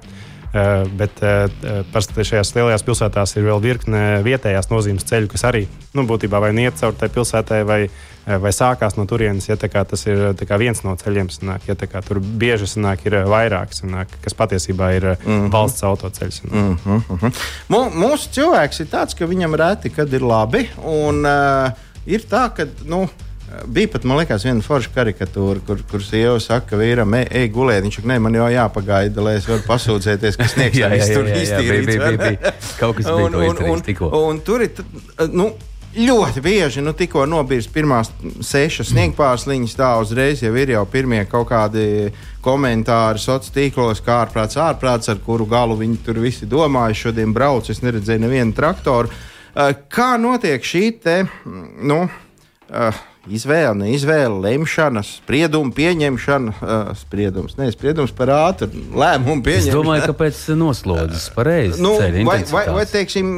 [0.50, 5.68] Uh, bet uh, parasti šajās lielajās pilsētās ir vēl virkne vietējās nozīmes ceļu, kas arī
[5.94, 9.46] nu, būtībā vai nu iet cauri tai pilsētai, vai, eh, vai sākās no turienes.
[9.50, 13.20] Ja, kā tas ir kā viens no ceļiem, sanāk, ja, kā tur bieži sanāk, ir
[13.30, 15.52] vairāk, sanāk, kas patiesībā ir mm -hmm.
[15.54, 16.42] valsts autoceļš.
[16.50, 17.34] Mm -hmm.
[17.70, 20.70] Mūsu cilvēks ir tāds, ka viņam reti, kad ir labi.
[20.84, 21.72] Un uh,
[22.06, 22.66] ir tā, ka.
[22.86, 23.10] Nu,
[23.66, 27.82] Bija pat, man liekas, viena forša karikatūra, kur, kur sieva saka, ka vīram, ej, gulēt.
[27.86, 31.16] Viņš saka, nē, man jau jāpagaida, lai es varu pasūdzēties, kas sniegs Jā, jā, jā,
[31.18, 31.90] tur iztīrīts.
[31.90, 32.54] bija, bija, bija.
[32.78, 34.12] Kaut kas bija to izdarījis tikko.
[34.14, 34.84] un, un tur ir
[35.34, 35.50] nu,
[35.98, 38.12] ļoti bieži, nu, tikko nobīrs pirmās
[38.46, 42.14] sešas sniegpārsliņas, tā uzreiz jau ir jau pirmie kaut kādi
[42.46, 47.02] komentāri sociālos tīklos, kā ārprāts, ārprāts, ar kuru galu viņi tur visi domāja.
[47.08, 49.10] Šodien braucu, es neredzēju nevienu traktoru.
[49.90, 51.24] Kā notiek šī te,
[51.90, 59.48] nu, uh, izvēle, neizvēle, lemšana, sprieduma pieņemšana, uh, spriedums, ne spriedums par ātru lēmumu Es
[59.48, 59.76] pieņemšanu?
[59.76, 61.82] domāju, ka pēc noslodzes pareizi.
[61.84, 61.96] Nu,
[62.28, 63.30] vai, vai, vai, teiksim,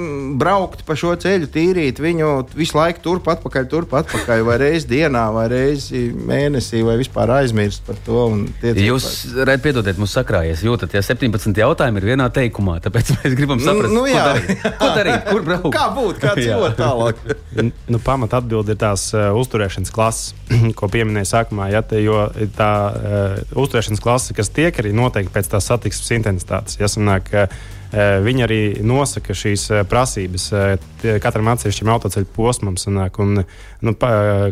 [0.41, 5.25] braukt pa šo ceļu, tīrīt viņu visu laiku turp atpakaļ, turp atpakaļ, vai reizi dienā,
[5.33, 8.27] vai reizi mēnesī, vai vispār aizmirst par to.
[8.61, 9.09] Jūs,
[9.41, 10.61] Rēt, piedodiet, mums sakrājies.
[10.65, 14.25] Jūtat, ja 17 jautājumi ir vienā teikumā, tāpēc mēs gribam saprast, nu ko jā.
[14.29, 14.65] darīt.
[14.77, 15.25] Ko darīt?
[15.31, 15.71] Kur braukt?
[15.73, 17.23] Kā būt, kā dzīvot tālāk?
[17.89, 20.35] Nu, Pamatā atbilde ir tās uh, uzturēšanas klases,
[20.77, 21.71] ko pieminēja sākumā.
[21.73, 26.77] Ja, te, jo tā uh, uzturēšanas klase, kas tiek arī noteikti pēc tās satiksmes intensitātes,
[26.77, 30.47] ja, sanāk, uh, viņi arī nosaka šīs uh, prasības
[31.01, 32.77] tie- katram atsevišķam autoceļu posmam.
[32.79, 33.43] Sanāk, un,
[33.81, 33.95] nu,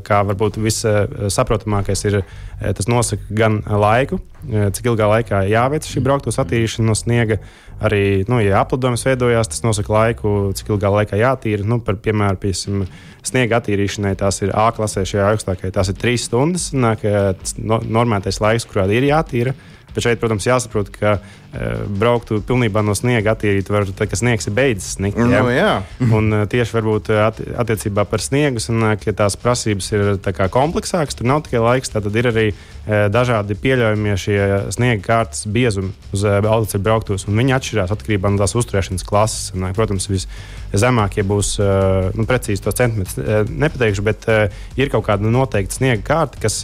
[0.05, 2.21] kā varbūt vissaprotamākais ir,
[2.59, 7.39] tas nosaka gan laiku, cik ilgā laikā jāveic šī brauktu satīrīšana no sniega.
[7.79, 11.63] Arī, nu, ja aplidojums veidojās, tas nosaka laiku, cik ilgā laikā jātīra.
[11.63, 12.83] Nu, par, piemēram, piesim,
[13.23, 16.69] sniega attīrīšanai tās ir A klasē, šajā augstākajā tās ir trīs stundas.
[16.75, 19.55] Nāk, eh, no, normētais laiks, kurā ir jātīra.
[19.89, 21.17] Bet šeit, protams, jāsaprot, ka
[21.99, 25.17] brauktu pilnībā no sniega attīrīt, var tad, kad sniegs ir beidzis sniegt.
[25.17, 25.79] Nu, jā.
[26.17, 30.33] Un e, tieši varbūt e, atti- attiecībā par sniegu, sanāk, ja tās prasības ir tā
[30.53, 32.49] kompleksākas, tur nav tikai laiks, tad ir arī
[32.89, 34.37] dažādi pieļaujamie šie
[34.73, 37.27] sniega kārtas biezumi uz autoceļa brauktos.
[37.27, 39.51] un Viņi atšķirās atkarībā no tās uzturēšanas klases.
[39.51, 41.51] Sanāk, protams, viszemākie būs
[42.17, 44.25] nu, precīzi to centimetrus nepateikšu, bet
[44.79, 46.63] ir kaut kāda noteikta sniega kārta, kas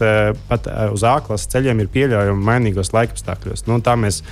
[0.50, 3.68] pat uz A klases ceļiem ir pieļaujama mainīgos laikapstākļos.
[3.70, 4.24] Nu, tā mēs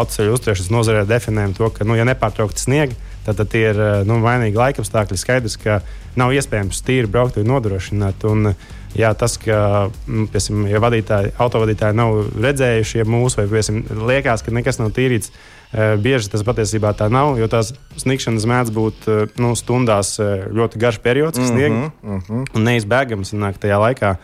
[0.00, 4.20] autoceļu uzturēšanas nozarē definējam to, ka, nu, ja nepārtraukti sniega, tad, tad ir e, nu,
[4.22, 5.20] mainīgi laikapstākļi.
[5.20, 5.80] Skaidrs, ka
[6.18, 8.26] nav iespējams tīri braukt vai nodrošināt.
[8.30, 8.54] Un,
[8.94, 14.44] Jā, tas, ka mm, piesim, ja vadītāji, autovadītāji nav redzējuši ja mūsu, vai piesim, liekas,
[14.46, 15.32] ka nekas nav tīrīts,
[15.72, 17.34] eh, bieži tas patiesībā tā nav.
[17.40, 21.74] Jo tās sniegšanas mēdz būt eh, nu, stundās eh, ļoti garš periods, kas snieg.
[21.74, 21.90] Mm
[22.22, 22.46] -hmm.
[22.54, 24.14] Un neizbēgams tajā laikā,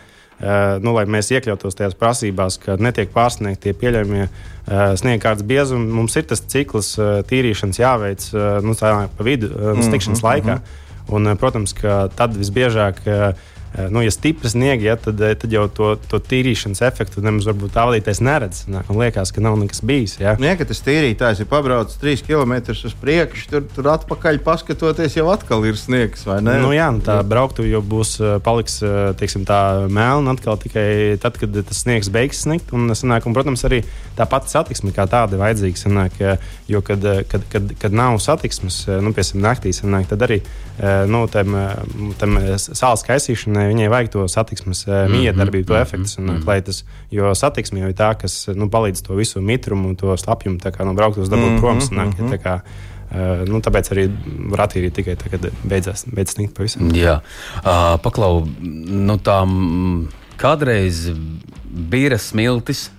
[0.80, 5.90] nu, lai mēs iekļautos tajās prasībās, ka netiek pārsniegti tie pieļaujamie uh, sniega kārtas biezumi.
[6.00, 8.28] Mums ir tas cikls uh, tīrīšanas jāveic
[8.64, 10.60] nu, tā pa vidu, uh, mm -hmm, laikā.
[11.10, 13.04] Un, uh, protams, ka tad visbiežāk.
[13.74, 17.46] Uh, Nu, ja stipri sniegi, ja, tad, eh, tad jau to, to tīrīšanas efektu nemaz
[17.46, 18.62] varbūt tā vadītājs neredz.
[18.66, 20.16] Un liekas, ka nav nekas bijis.
[20.20, 20.34] Ja.
[20.40, 25.28] Nē, ka tas tīrītājs ir pabraucis 3 km uz priekšu, tur, tur atpakaļ paskatoties, jau
[25.30, 26.26] atkal ir sniegs.
[26.26, 31.18] Nu, jā, nu, tā brauktuve jau būs eh, paliks eh, teiksim, tā melna atkal tikai
[31.22, 32.74] tad, kad tas sniegs beigs sniegt.
[32.76, 33.84] Un, sanāk, un, protams, arī
[34.18, 35.82] tā pati satiksme kā tāda ir vajadzīga.
[35.84, 40.10] Sanāk, eh, jo, kad, eh, kad, kad, kad nav satiksmes, eh, nu, piemēram, naktī, sanāk,
[40.10, 40.42] tad arī
[40.80, 41.74] eh, nu, tam, eh,
[42.18, 46.08] tam eh, sāls kaisīšanai viņai vajag to satiksmes -hmm, miedarbību, to efektu.
[46.08, 49.96] Sanāk, lai tas, jo satiksme jau ir tā, kas nu, palīdz to visu mitrumu un
[49.96, 51.80] to slapjumu kā, no brauktuves dabūt prom.
[51.80, 52.60] Sanāk, ja, kā,
[53.10, 54.04] Uh, nu, tāpēc arī
[54.52, 56.92] var attīrīt tikai tagad, kad beidzās, beidzās sniegt pavisam.
[56.94, 57.16] Jā,
[57.64, 60.04] uh, paklau, nu tā mm,
[60.38, 61.08] kādreiz
[61.90, 62.90] bija smiltis.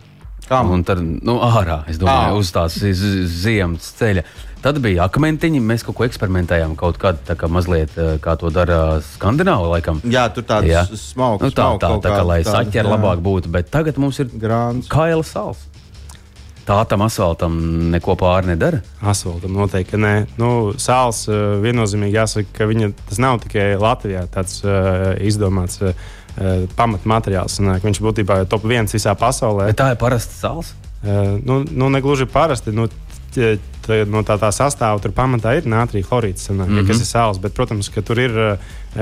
[0.50, 0.72] Kam?
[0.74, 4.24] Un tad, nu, ārā, es domāju, uz tās ziemas ceļa.
[4.62, 9.00] Tad bija akmentiņi, mēs kaut ko eksperimentējām, kaut kādā tā kā mazliet, kā to dara
[9.16, 10.04] Skandināva, laikam.
[10.06, 10.84] Jā, tur tāds Jā.
[10.92, 14.92] smalks, Nu, tā, tā, tā kā lai saķer labāk būtu, bet tagad mums ir Grāns.
[14.92, 15.66] kaila sāls.
[16.62, 17.56] Tā tam asfaltam
[17.90, 18.84] neko pāri nedara.
[19.02, 20.14] Asfaltam noteikti nē.
[20.38, 21.24] Nu, sāls
[21.64, 25.98] viennozīmīgi jāsaka, ka viņa, tas nav tikai Latvijā tāds uh, izdomāts uh,
[26.78, 27.58] pamatmateriāls.
[27.60, 27.86] Sanāk.
[27.88, 29.70] Viņš būtībā ir top viens visā pasaulē.
[29.72, 30.74] Bet tā ir parasta sāls.
[31.02, 32.74] Uh, nu, nu, negluži parasti.
[32.76, 32.88] Nu,
[34.12, 36.88] no tā, tā sastāvā tur pamatā ir nātrija chlorīds, mm -hmm.
[36.88, 37.40] kas ir sāls.
[37.42, 38.58] Bet, protams, ka tur ir uh,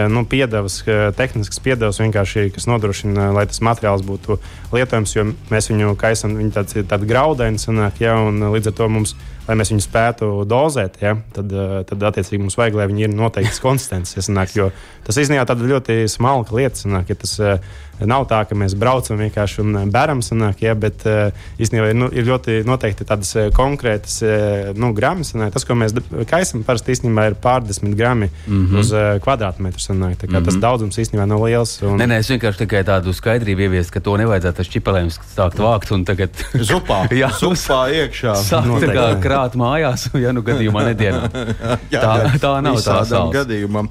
[0.09, 4.39] nu, piedevs, uh, tehnisks piedevs, vienkārši, kas nodrošina, lai tas materiāls būtu
[4.71, 5.15] lietojams.
[5.15, 8.89] Jo mēs viņu kaisam, viņi tāds, ir tāds graudains, sanāk, ja, un līdz ar to
[8.89, 9.15] mums.
[9.49, 13.09] Lai mēs viņu spētu dozēt, ja, tad, uh, tad attiecīgi mums vajag, lai viņi ir
[13.09, 14.15] noteikts konsistences.
[14.15, 14.71] Ja, sanāk, jo
[15.03, 16.77] tas īstenībā tāda ļoti smalka lieta.
[16.77, 17.39] Sanāk, ja tas
[18.05, 21.95] nav tā, ka mēs braucam vienkārši un uh, beram, sanāk, ja, bet uh, īstenībā ir,
[21.95, 24.21] nu, ir ļoti noteikti tādas uh, konkrētas
[24.75, 25.33] nu, gramas.
[25.33, 25.93] Sanāk, tas, ko mēs
[26.29, 28.75] kaisam, parasti īstenībā ir pārdesmit grami mm Mhm.
[28.75, 28.79] -hmm.
[28.79, 28.91] uz
[29.23, 29.79] kvadrātmetru.
[29.79, 30.45] Sanāk, tā kā mm -hmm.
[30.45, 31.81] Tas daudzums īstenībā nav liels.
[31.81, 35.57] Un, Nē, nē, es vienkārši tikai tādu skaidrību ieviesu, ka to nevajadzētu ar šķipelēm sākt
[35.57, 36.29] vākt un tagad
[36.69, 38.35] Zupā, Jā, zupā iekšā.
[38.51, 41.29] sākt kā krāt mājās, ja nu gadījumā nedienā.
[41.91, 42.99] Jā, Tā- jā, tā nav tā.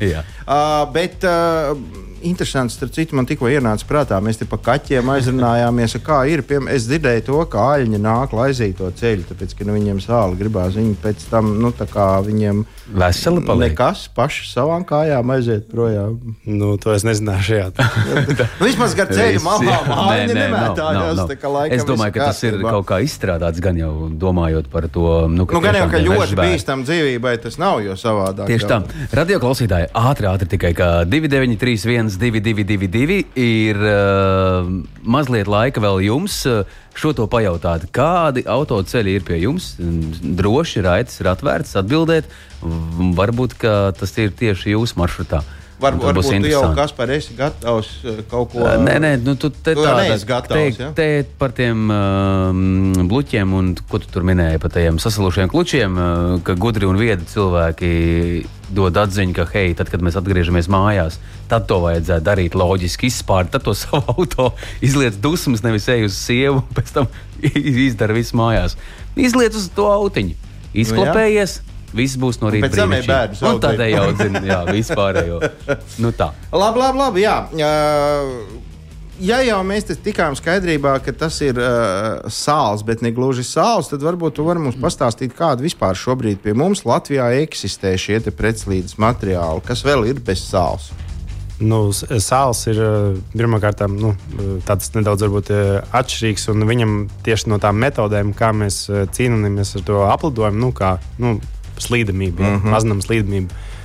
[0.00, 0.22] Jā.
[0.46, 1.76] Uh, bet uh,
[2.22, 6.42] interesants, starp citu, man tikko ienāca prātā, mēs te pa kaķiem aizrunājāmies, kā ir.
[6.46, 10.38] Piemēram, es dzirdēju to, ka āļņi nāk laizīt to ceļu, tāpēc, ka nu, viņiem sāli
[10.40, 10.76] gribās.
[10.78, 13.74] Viņi pēc tam, nu, tā kā viņiem Veseli paliek.
[13.74, 16.18] nekas paši savām kājām aiziet projām.
[16.44, 17.68] nu, to es nezināju šajā.
[18.58, 21.20] Nu, vismaz gar ceļu malām nav, nemētājās.
[21.74, 25.58] Es domāju, ka tas ir kaut kā izstrādāts, gan jau domājot par to, nu, ka,
[25.58, 28.48] Nu, gan jau, ka ļoti bīstam dzīvībai tas nav, jo savādāk.
[28.50, 28.80] Tieši tā.
[29.18, 30.72] Radio klausītāji ātri, ātri tikai
[31.08, 34.68] 2931, 222, ir uh,
[35.02, 36.42] mazliet laika vēl jums.
[36.48, 39.68] Uh, Šo to pajautāt, kādi autoceļi ir pie jums?
[39.78, 42.26] Droši raitas ir atvērts, atbildēt.
[43.14, 45.44] Varbūt tas ir tieši jūsu maršrutā.
[45.78, 46.74] Var, varbūt tu jau interesanti.
[46.80, 48.64] kas par esi gatavs uh, kaut ko.
[48.66, 50.88] Uh, Nē, nē, nu, tu te Tu tāda- gatavs, te, ja?
[50.96, 51.06] te
[51.38, 56.56] par tiem um, bluķiem, un ko tu tur minēji par tiem sasalušiem klučiem, uh, ka
[56.58, 57.92] gudri un viedi cilvēki
[58.74, 63.54] dod atziņu, ka, hei, tad, kad mēs atgriežamies mājās, tad to vajadzētu darīt loģiski, izspārt,
[63.54, 64.50] tad to savu auto
[64.84, 67.06] izliec dusmas, nevis ej uz sievu, un pēc tam
[67.86, 68.74] izdara visu mājās.
[69.14, 70.34] Izliec uz to autiņu,
[70.74, 71.60] izklapējies.
[71.96, 75.42] Viss būs no rīta pēc bērnus Un tad jau zina, jā, vispārējo.
[76.04, 76.32] Nu tā.
[76.52, 77.24] Labi, labi, labi.
[77.24, 77.36] Jā.
[77.52, 78.64] Uh,
[79.18, 83.88] Ja jau mēs te tikām skaidrībā, ka tas ir uh, sāls, bet ne gluži sāls,
[83.90, 88.30] tad varbūt tu vari mums pastāstīt, kāda vispār šobrīd pie mums Latvijā eksistē šie te
[88.30, 90.92] pretslīdes materiāli, kas vēl ir bez sāls.
[91.58, 92.78] Nu, sāls ir
[93.32, 94.12] pirmkārt nu,
[94.68, 95.50] tāds nedaudz varbūt,
[95.98, 96.92] atšķirīgs, un viņam
[97.26, 98.84] tieši no tām metodēm, kā mēs
[99.18, 101.40] cīnāmies ar to aplidojumu, nu, kā nu,
[101.84, 102.70] slīdamību, uh -huh.
[102.74, 103.48] mazinām slīdamību.
[103.48, 103.76] Uh,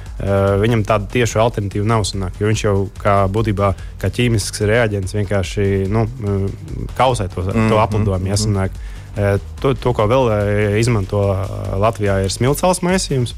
[0.62, 2.04] viņam tāda tieša alternatīva nav.
[2.06, 7.50] Sanāk, jo viņš jau kā būtībā kā ķīmisks reaģents vienkārši nu, eh, kausē to, mm
[7.50, 7.70] -hmm.
[7.70, 8.28] to aplidojumu.
[8.28, 8.70] Ja, sanāk.
[9.18, 13.34] Eh, to, to, ko vēl izmanto Latvijā, ir smiltsāls maisījums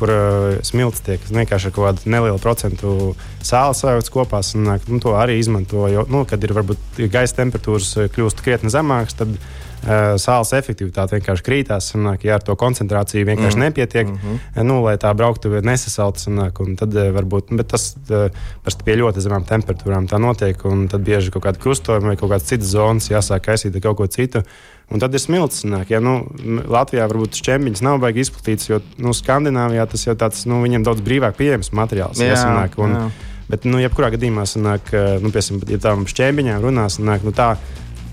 [0.00, 4.40] kur uh, smilts tiek vienkārši ar kaut kādu nelielu procentu sāla sajaukts kopā.
[4.42, 6.78] Sanāk, nu, to arī izmanto, jo, nu, kad ir varbūt
[7.12, 9.40] gaisa temperatūras uh, kļūst krietni zemākas, tad uh,
[10.20, 11.90] sāls efektivitāte vienkārši krītās.
[11.92, 13.64] Sanāk, ja ar to koncentrāciju vienkārši mm.
[13.64, 14.64] nepietiek, mm -hmm.
[14.68, 16.20] nu, lai tā brauktu nesasalta.
[16.20, 17.94] Sanāk, un tad uh, varbūt, bet tas
[18.84, 22.48] pie ļoti zemām temperatūrām tā notiek, un tad bieži kaut kāda krustojuma vai kaut kādas
[22.48, 24.42] citas zonas jāsāk kaisīt ar kaut ko citu.
[24.90, 25.64] Un tad ir smilts.
[25.88, 26.26] Ja, nu,
[26.66, 31.00] Latvijā varbūt šķembiņas nav baigi izplatītas, jo nu, Skandināvijā tas jau tāds nu, viņiem daudz
[31.00, 32.18] brīvāk pieejams materiāls.
[32.18, 33.10] Jā, ja, sanāk, un, jā.
[33.50, 37.56] Bet, nu, jebkurā gadījumā, sanāk, eh, nu, piemēram, ja tām šķēmiņām runā, sanāk, nu, tā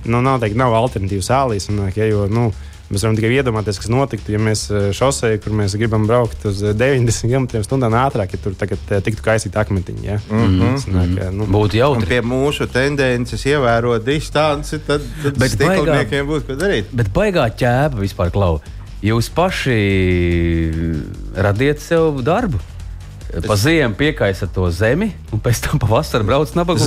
[0.06, 1.62] nu, nav alternatīva sālī.
[1.64, 2.52] Sanāk, ja, jo, nu,
[2.88, 6.62] Mēs varam tikai iedomāties, kas notiktu, ja mēs eh, šosei, kur mēs gribam braukt uz
[6.64, 10.06] eh, 90 km/h ātrāk, ja tur tagad eh, tiktu kaisīta akmentiņa.
[10.06, 10.20] Ja?
[10.30, 10.78] Mm -hmm.
[10.86, 12.08] Sanāk, eh, nu, Būtu Un jautri.
[12.08, 16.86] pie mūsu tendences ievērot distanci, tad, tad Bet stiklniekiem būtu ko darīt.
[16.94, 18.62] Bet baigā ķēpa vispār klau.
[19.04, 20.72] Jūs paši
[21.36, 22.58] radiet sev darbu.
[23.28, 26.86] Pa ziemu piekaisat to zemi, un pēc tam pavasarī braucat nabaga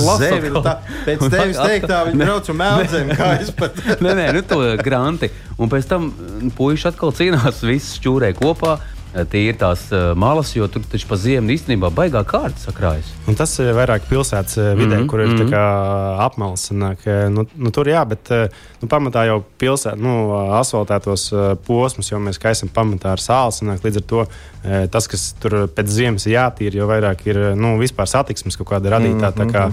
[0.55, 0.73] nu tā,
[1.05, 3.77] pēc tevis teiktā, viņi brauc un meldzēm, kā es pat.
[4.01, 5.29] nē, nē, nu to granti.
[5.61, 6.09] Un pēc tam
[6.57, 8.79] puiši atkal cīnās, viss šķūrē kopā.
[9.11, 13.11] Tīri tās uh, malas, jo tur taču pa ziemu īstenībā baigā kārta sakrājas.
[13.27, 15.35] Un tas ir vairāk pilsētas eh, vidē, mm Mhm, -hmm, kur ir mhm.
[15.35, 16.97] mm -hmm.
[17.07, 18.49] eh, nu, nu, tur jā, bet eh,
[18.81, 23.51] nu, pamatā jau pilsētā, nu, asfaltētos eh, posmus, jau mēs kaisam pamatā ar sāli.
[23.51, 24.25] Sanāk, līdz ar to
[24.63, 28.57] eh, tas, kas tur pēc ziemas ir jātīra, jau vairāk ir eh, nu, vispār satiksmes
[28.57, 29.31] kaut kāda radītā.
[29.35, 29.51] Mm -hmm.
[29.51, 29.71] Kā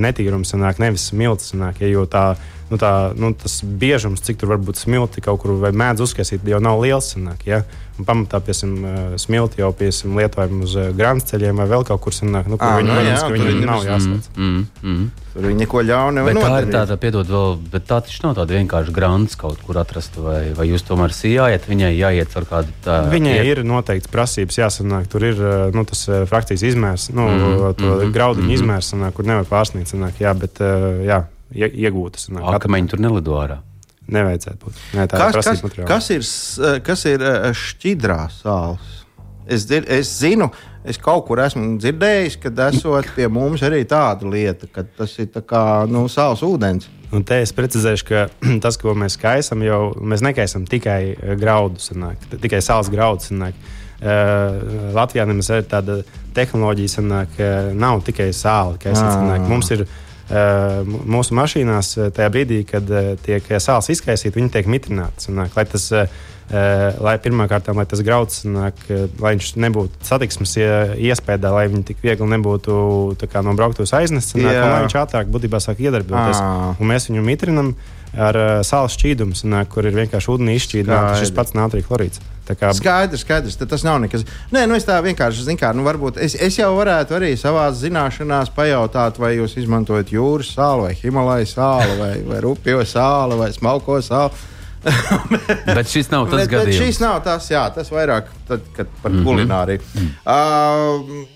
[0.00, 1.52] netīrums, sanāk, nevis smilts.
[1.52, 2.24] Sanāk, ja, jo tā,
[2.70, 6.46] nu, tā, nu, tas biežums, cik tur var būt smilti kaut kur vai mēdz uzkaisīt,
[6.50, 7.12] jau nav liels.
[7.14, 7.62] Sanāk, ja?
[7.96, 12.58] Un pamatā piemēram, smilti jau piemēram, lietojam uz grāmatceļiem vai vēl kaut kur sanāk, nu,
[12.60, 14.34] kur Ā, viņi, nu, jā, protams, tur viņi nav jāslēdz.
[14.36, 15.25] Mm, mm.
[15.36, 18.38] Tur viņi neko ļaunu Bet nevar tā ir tāda, piedod, vēl, bet tā taču nav
[18.38, 20.22] tāda vienkārši grāmata kaut kur atrasta.
[20.24, 25.10] Vai, vai jūs tomēr sijājat, viņai jāiet ar kādu tādu Viņai ir noteikti prasības jāsanāk.
[25.12, 28.50] Tur ir eh, nu, tas eh, frakcijas izmērs, nu, mm -hmm, to mhm, graudiņu mm.
[28.50, 28.62] -hmm.
[28.62, 29.92] izmērs, sanāk, kur nevar pārsniegt.
[29.92, 31.22] Sanāk, jā, bet eh, jā,
[31.52, 32.30] ie- iegūtas.
[32.56, 33.60] akmeņi tur nelido ārā.
[34.08, 34.74] Nevajadzētu būt.
[34.94, 35.88] Nē, Kas, kas, materiāla.
[35.88, 36.22] kas ir,
[36.82, 37.20] kas ir
[37.52, 39.05] šķidrā sāls?
[39.46, 40.48] Es, dzir, es zinu,
[40.86, 45.30] es kaut kur esmu dzirdējis, ka esot pie mums arī tāda lieta, ka tas ir
[45.46, 46.90] kā nu, sāls ūdens.
[47.14, 48.26] Un te es precizēšu, ka
[48.64, 53.28] tas, ko mēs kaisam, jau mēs nekaisam tikai eh, graudu, sanāk, tikai sāls graudu.
[53.30, 53.58] Sanāk.
[53.96, 56.02] Uh, Latvijā nemaz tāda
[56.36, 58.76] tehnoloģija, sanāk, uh, nav tikai sāla.
[58.92, 59.38] Ah.
[59.48, 65.30] Mums ir uh, mūsu mašīnās tajā brīdī, kad uh, tiek sāls izkaisīta, viņi tiek mitrināti.
[65.30, 66.26] Sanāk, lai tas, Uh,
[67.02, 71.84] lai pirmkārt, lai tas grauds, sanāk, uh, lai viņš nebūtu satiksmes ie- iespējā, lai viņi
[71.90, 74.46] tik viegli nebūtu tā kā, no brauktuves aiznests, Jā.
[74.62, 76.38] un lai viņš ātrāk būtībā sāk iedarboties.
[76.78, 77.74] Un mēs viņu mitrinam
[78.16, 79.34] ar uh, sāla šķīdumu,
[79.68, 82.22] kur ir vienkārši ūdenī izšķīdināts šis pats nātrija chlorīds.
[82.46, 84.22] Kā Skaidrs, skaidrs, tad tas nav nekas.
[84.54, 87.66] Nē, nu es tā vienkārši zinu, kā, nu varbūt es, es jau varētu arī savā
[87.74, 93.50] zināšanās pajautāt, vai jūs izmantojat jūras sāli, vai Himalajas sāli, vai, vai rupjo sāli, vai
[93.50, 94.30] smalko sāli.
[95.76, 96.84] Bet šis nav tas bet, bet gadījums.
[96.84, 99.18] šis nav tas, jā, tas vairāk tad, kad par mm.
[99.18, 99.24] -hmm.
[99.26, 99.80] kulināriju.
[99.94, 100.10] Mm.
[100.26, 101.26] Uh,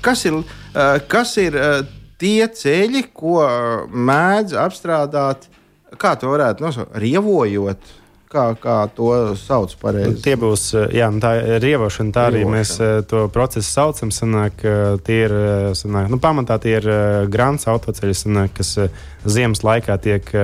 [0.00, 0.44] kas ir, uh,
[1.08, 1.62] kas ir uh,
[2.18, 5.48] tie ceļi, ko uh, mēdz apstrādāt?
[5.98, 6.96] Kā to varētu nosaukt?
[7.00, 7.78] Rievojot,
[8.28, 10.22] kā, kā to sauc pareizi.
[10.22, 12.56] Tie būs, uh, jā, nu tā ir rievošana, tā arī Rievošana.
[12.58, 14.10] mēs uh, to procesu saucam.
[14.10, 14.54] Sanāk,
[15.06, 15.36] tie ir,
[15.78, 16.90] sanāk, nu, pamatā tie ir
[17.30, 18.76] grants autoceļi, sanāk, kas
[19.24, 20.34] ziemas laikā tiek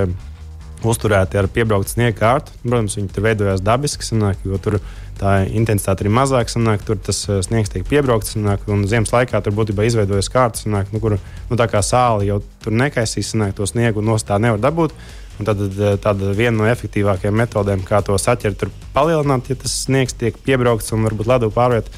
[0.88, 2.54] uzturēti ar piebrauktu sniega kārtu.
[2.62, 4.78] Protams, viņi tur veidojās dabiski, sanāk, jo tur
[5.18, 9.40] tā intensitāte ir mazāka, sanāk, tur tas uh, sniegs tiek piebraukts, sanāk, un ziemas laikā
[9.44, 13.54] tur būtībā izveidojas kārtas, sanāk, nu, kur nu, tā kā sāli jau tur nekaisīs, sanāk,
[13.58, 14.96] to sniegu no tā nevar dabūt.
[15.34, 19.72] Un tad eh, tāda viena no efektīvākajām metodēm, kā to saķert, ir palielināt, ja tas
[19.86, 21.90] sniegs tiek piebraukts un varbūt ledu pārviet,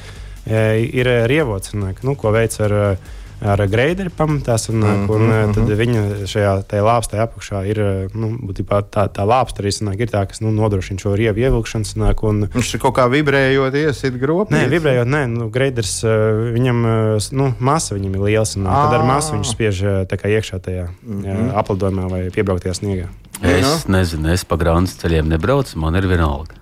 [0.49, 4.57] eh, ir eh, rievots, sanāk, nu, ko veids ar, eh, ar greideri pamatā.
[4.57, 5.53] Sanāk, Mhm, un, eh, mhm.
[5.53, 10.07] tad viņa šajā lāpstā apakšā ir eh, nu, būtībā tā, tā lāpsta arī sanāk, ir
[10.07, 11.85] tā, kas nu, nodrošina šo rievu ievilkšanu.
[11.85, 14.49] Sanāk, un, Viņš tur kaut kā vibrējot, iesit grobu.
[14.51, 16.83] Nē, vibrējot, nē, nu, greiders, uh, viņam
[17.31, 18.45] nu, masa viņam ir liela.
[18.57, 19.07] Un, tad ar Ā.
[19.07, 21.53] masu viņš spiež tā kā iekšā tajā mm -hmm.
[21.57, 23.07] aplidojumā vai piebrauktajā sniegā.
[23.41, 26.53] Es nezinu, es pa grāmatas ceļiem nebraucu, man ir vienalga.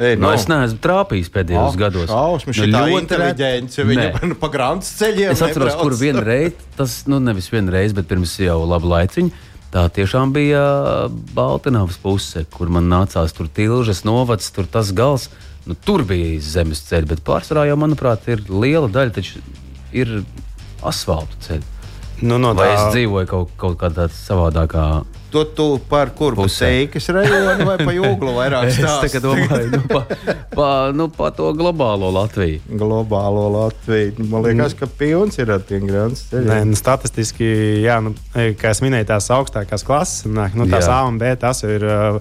[0.00, 2.08] Ei, Nu, es neesmu trāpījis pēdējos gados.
[2.08, 3.88] Šausmas, Nu, ļoti inteliģence, reti.
[3.90, 4.38] viņa Nē.
[4.40, 5.34] pa grāmatas ceļiem.
[5.34, 5.82] Es atceros, nebrauc.
[5.82, 9.30] kur vienu reizi, tas nu, nevis vienu reizi, bet pirms jau labu laiciņu.
[9.70, 10.62] Tā tiešām bija
[11.36, 15.28] Baltiņas puse, kur man nācās tur tilžas novads, tur tas gals.
[15.68, 19.38] Nu, tur bija zemes ceļš, bet pārsvarā jau, manuprāt, ir liela daļa, taču
[19.92, 20.22] ir
[20.82, 21.62] asfalta ceļi.
[22.20, 24.84] Nu, no Vai tā, es dzīvoju kaut, kaut kādā savādākā?
[25.30, 26.66] Tu, tu par kur Pusē.
[26.66, 29.06] pusēkas rajonu vai pa jūglu vairāk Es stāsti?
[29.06, 30.00] tikai domāju nu, pa,
[30.56, 32.58] pa, nu, pa to globālo Latviju.
[32.80, 34.26] Globālo Latviju.
[34.32, 37.48] Man liekas, ka pilns ir ar tiem grāmatas Nē, nu, statistiski,
[37.84, 38.16] jā, nu,
[38.58, 40.98] kā es minēju, tās augstākās klases, nu, tās Jā.
[40.98, 42.20] A un B, tas ir uh,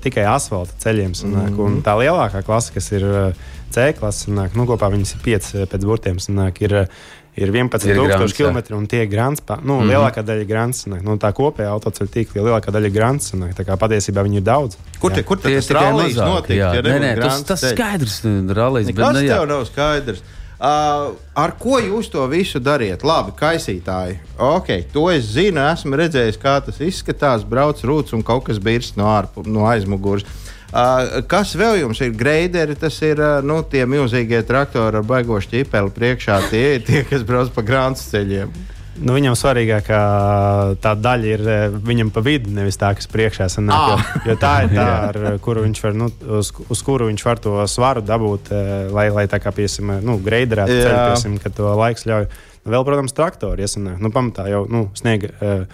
[0.00, 1.14] tikai asfalta ceļiem.
[1.14, 1.80] Sanāk, mm -hmm.
[1.86, 5.84] Tā lielākā klase, kas ir uh, C klase, sanāk, nu, kopā viņas ir 5 pēc
[5.86, 8.50] burtiem, sanāk, ir, uh, ir 11,000 Ir grants, jā.
[8.50, 9.40] km un tie ir grants.
[9.40, 9.90] pa- Nu, mm -hmm.
[9.90, 10.86] Lielākā daļa ir grants.
[10.86, 13.30] Nu, tā kopējā autoceļa tīkla lielākā daļa ir grants.
[13.32, 14.76] Tā kā patiesībā viņi ir daudz.
[15.00, 16.56] Kur, te, kur Tie tas rallies notiek?
[16.56, 19.38] Jā, ja nē, nē, tas, tas skaidrs, nu, rallies, bet Kas ne, jā.
[19.38, 20.22] tev nav skaidrs?
[20.60, 23.02] Uh, ar ko jūs to visu dariet?
[23.02, 24.18] Labi, kaisītāji.
[24.38, 27.44] Ok, to es zinu, esmu redzējis, kā tas izskatās.
[27.48, 30.22] Brauc rūts un kaut kas birst no, ārpu, no aizmugures.
[30.22, 30.49] Uh,
[31.30, 32.76] kas vēl jums ir greideri?
[32.78, 36.42] Tas ir uh, nu, tie milzīgie traktori ar baigošu ķipeli priekšā.
[36.50, 38.52] Tie ir tie, kas brauc pa grāmatas ceļiem.
[39.00, 39.98] Nu, viņam svarīgākā
[40.82, 41.44] tā daļa ir
[41.86, 43.94] viņam pa vidu, nevis tā, kas priekšā sanāk.
[43.94, 44.10] Ah.
[44.26, 47.40] Jo, jo tā ir tā, ar kuru viņš var, nu, uz, uz kuru viņš var
[47.40, 48.50] to svaru dabūt,
[48.92, 50.82] lai, lai tā kā, piemēram, nu, greiderētu Jā.
[50.84, 52.28] ceļu, piemēram, ka to laiks ļauj.
[52.68, 53.96] Vēl, protams, traktori iesanāk.
[54.04, 55.32] Nu, pamatā jau nu, sniega.
[55.40, 55.64] eh,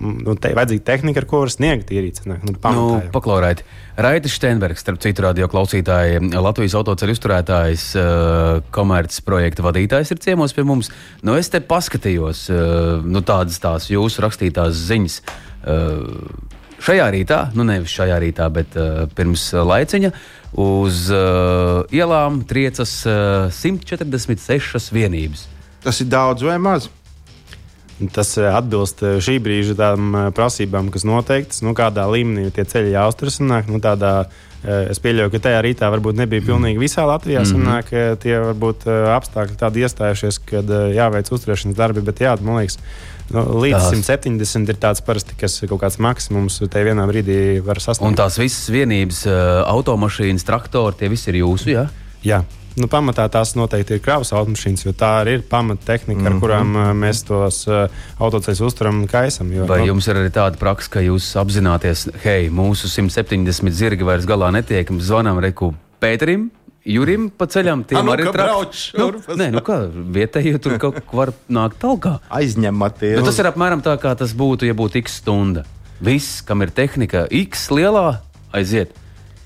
[0.00, 2.44] Nu, te, vajadzīga tehnika, ar ko var sniegt sanāk.
[2.46, 3.60] Nu, Nu, paklausīt,
[4.00, 10.56] Raitas Steinbergs, starp citu, radio klausītāji, Latvijas autoceļu uzturētājs, uh, komerces projekta vadītājs ir ciemos
[10.56, 10.88] pie mums.
[11.22, 15.20] Nu, es te paskatījos uh, nu, tādas tās jūsu rakstītās ziņas.
[15.62, 20.12] Uh, šajā rītā, nu nevis šajā rītā, bet uh, pirms laiciņa,
[20.62, 25.46] uz uh, ielām triecas uh, 146 vienības.
[25.84, 26.88] Tas ir daudz vai maz?
[28.12, 32.64] Tas eh, atbilst eh, šī brīža tām eh, prasībām, kas noteiktas, nu, kādā līmenī tie
[32.68, 33.38] ceļi jāuzturas.
[33.42, 34.12] Nu, tādā,
[34.62, 37.42] es pieļauju, ka tajā rītā varbūt nebija pilnīgi visā Latvijā.
[37.42, 37.64] Mm -hmm.
[37.66, 38.86] sanāk, tie varbūt
[39.16, 42.78] apstākļi tādi iestājušies, kad jāveic uzturēšanas darbi, bet jā, man liekas.
[43.32, 44.06] Nu, līdz tās.
[44.06, 48.06] 170 ir tāds parasti, kas ir kaut kāds maksimums, te vienā brīdī var sasniegt.
[48.06, 49.26] Un tās visas vienības,
[49.66, 51.86] automašīnas, traktori, tie visi ir jūsu, jā?
[52.22, 52.42] Jā.
[52.80, 56.26] Nu, pamatā tās noteikti ir kravas automašīnas, jo tā arī ir pamattehnika, mm -hmm.
[56.26, 56.40] ar mhm.
[56.40, 59.52] kurām mēs tos uh, autoceļus uzturam un kaisam.
[59.52, 64.04] Jo, Vai nu, jums ir arī tāda praksa, ka jūs apzināties, hei, mūsu 170 zirgi
[64.04, 66.50] vairs galā netiek, zvanām Reku Pēterim?
[66.82, 68.90] Jurim pa ceļam, tiem nu, arī ir trauks.
[68.98, 72.18] Nu, nē, nu kā vietējie tur kaut kā var nākt talkā.
[72.30, 73.20] Aizņematies.
[73.20, 75.62] Nu, tas ir apmēram tā, kā tas būtu, ja būtu x stunda.
[76.02, 78.18] Viss, kam ir tehnika, x lielā,
[78.50, 78.96] aiziet.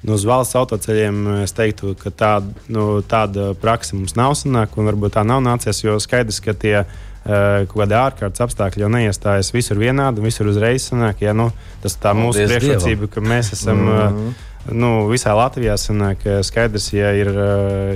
[0.06, 4.90] Nu, uz valsts autoceļiem es teiktu, ka tāda, nu, tāda praksa mums nav sanākusi, un
[4.92, 9.50] varbūt tā nav nācies, jo skaidrs, ka tie uh, kaut kādi ārkārtas apstākļi jau neiestājas
[9.54, 11.24] visur vienādi, visur uzreiz sanāk.
[11.26, 11.48] Ja, nu,
[11.82, 13.82] tas ir mūsu priekšrocība, ka mēs esam.
[13.82, 14.36] Mm -hmm.
[14.66, 17.28] Nu, visā Latvijā sanāk, skaidrs, ja ir,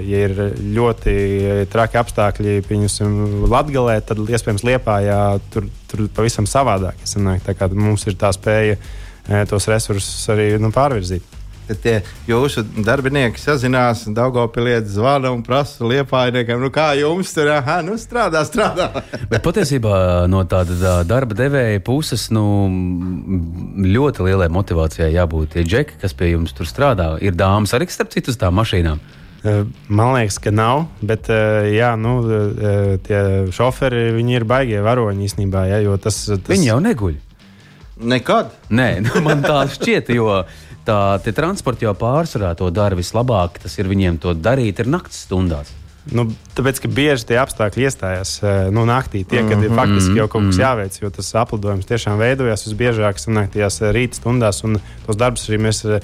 [0.07, 0.35] ja ir
[0.77, 5.01] ļoti traki apstākļi, piemēram, Latvijā, tad iespējams Lietpā
[5.51, 6.95] tur, tur pavisam savādāk.
[7.05, 8.77] Sanāk, mums ir tā spēja
[9.51, 11.40] tos resursus arī nu, pārvirzīt
[11.71, 11.95] ka tie
[12.29, 17.97] jūsu darbinieki sazinās, un Daugopilieti zvana un prasa liepājniekiem, nu kā jums tur, aha, nu
[18.01, 18.91] strādā, strādā.
[19.33, 22.45] Bet patiesībā no tāda tā darba devēja puses, nu,
[23.87, 25.55] ļoti lielai motivācijai jābūt.
[25.55, 29.01] Tie džeki, kas pie jums tur strādā, ir dāmas arī starp citu uz tām mašīnām.
[29.41, 33.21] Eh, man liekas, ka nav, bet eh, jā, nu, eh, tie
[33.57, 35.65] šoferi ir baigie varoņi īstenībā.
[35.71, 36.51] Jā, tas, tas...
[36.51, 37.15] Viņi jau neguļ.
[38.11, 38.53] Nekad?
[38.73, 40.43] Nē, nu, man tā šķiet, jo
[40.87, 43.61] tā transporta jau pārsvarā to dara vislabāk.
[43.63, 45.77] Tas ir viņiem to darīt, ir naktas stundās.
[46.09, 46.25] Nu,
[46.57, 50.47] tāpēc, ka bieži tie apstākļi iestājās uh, nu, naktī, tie, kad ir faktiski jau kaut
[50.49, 50.63] kas mhm.
[50.65, 54.63] jāveic, jo tas aplidojums tiešām veidojas visbiežāk tajās uh, rīta stundās.
[55.05, 56.01] Tos darbus arī mēs uh,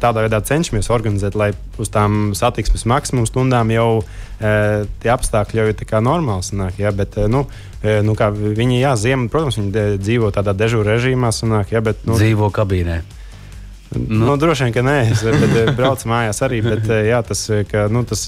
[0.00, 4.04] tādā veidā cenšamies organizēt, lai uz tām satiksmes maksimuma stundām jau
[4.38, 6.44] tie apstākļi jau ir normāli.
[6.46, 7.44] Sanāk, ja, bet, nu,
[7.82, 12.50] nu, viņi, jā, ziemā, protams, viņi dzīvo tādā dežūra režīmā, sanāk, ja, bet, nu, dzīvo
[12.54, 13.02] kabīnē.
[13.94, 16.60] Nu, nu, droši vien, ka nē, es bet, braucu mājās arī.
[16.64, 18.24] Bet, jā, tas, ka, nu, tas,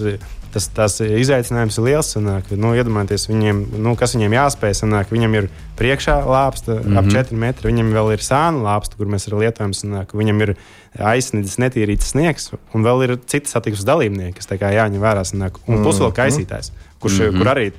[0.55, 2.11] tas, tas izaicinājums ir liels.
[2.15, 4.77] Sanāk, nu, iedomājieties, viņiem, nu, kas viņiem jāspēj.
[4.83, 5.49] Sanāk, viņam ir
[5.81, 7.01] priekšā lāpsta mm -hmm.
[7.01, 7.41] ap 4 mhm.
[7.43, 9.75] metri, viņam vēl ir sāna lāpsta, kur mēs lietojam.
[9.75, 10.55] Sanāk, viņam ir
[10.99, 15.25] aizsniedzis netīrīts sniegs, un vēl ir citi satiksmes dalībnieki, kas jāņem vērā.
[15.25, 16.19] Sanāk, un plus vēl mhm.
[16.21, 17.39] kaisītājs, kurš, mm -hmm.
[17.39, 17.73] kur arī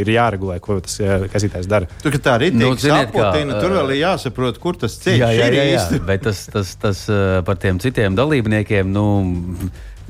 [0.00, 0.98] ir jāregulē, ko tas
[1.32, 1.88] kasītājs dara.
[2.02, 5.66] Tur tā arī nu, sapotina, tur vēl ir jāsaprot, kur tas ceļš jā, jā, jā,
[5.72, 5.82] jā.
[5.96, 6.04] ir.
[6.08, 7.06] Bet tas, tas, tas
[7.46, 8.92] par tiem citiem dalībniekiem.
[8.94, 9.06] Nu,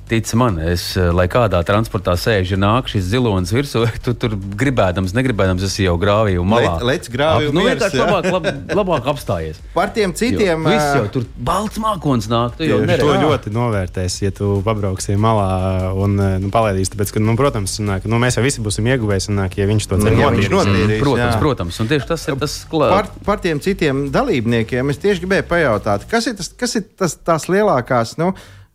[0.04, 4.34] Tic man, es, eh, lai kādā transportā sēž, ja nāk šis zilonis virsū, tu tur
[4.36, 6.74] gribēdams, negribēdams, es jau grāvīju malā.
[6.84, 9.62] Lec grāvīju nu, vienkārši labāk, lab, labāk apstājies.
[9.72, 10.60] Par tiem citiem.
[10.60, 12.58] Jo, viss jau tur balts mākons nāk.
[12.58, 13.00] Tu jau neredz.
[13.00, 16.92] to ļoti novērtēs, ja tu pabrauksi malā un nu, palaidīsi.
[16.92, 20.00] Tāpēc, ka, nu, protams, sanāk, nu, mēs jau visi būsim ieguvēji, sanāk, ja viņš to
[20.02, 20.50] ceļu nu, notīrīs.
[20.52, 21.00] notīrīs.
[21.00, 21.38] Protams, jā.
[21.40, 22.98] protams, un tieši tas ir tas klāsts.
[22.98, 27.16] Par, par tiem citiem dalībniekiem es tieši gribēju pajautāt, kas ir, tas, kas ir tas,
[27.24, 28.18] tās lielākās.
[28.20, 28.34] Nu,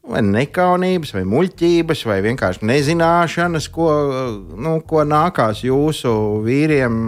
[0.10, 3.90] vai nekaunības, vai muļķības, vai vienkārši nezināšanas, ko,
[4.58, 6.14] nu, ko nākās jūsu
[6.46, 7.00] vīriem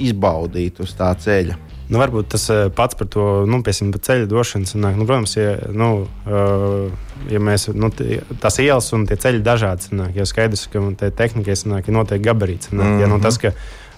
[0.00, 1.58] izbaudīt uz tā ceļa.
[1.90, 4.68] Nu, varbūt tas eh, pats par to nu, piesim, ceļu došanu.
[4.84, 5.88] Nu, protams, ja, nu,
[6.30, 11.58] uh, ja mēs nu, tās ielas un tie ceļi dažādi, sanāk, jau skaidrs, ka tehnikai
[11.58, 12.70] sanāk, ir noteikti gabarīts.
[12.70, 13.02] Sanāk, mm -hmm.
[13.02, 13.50] ja, nu, tas, ka,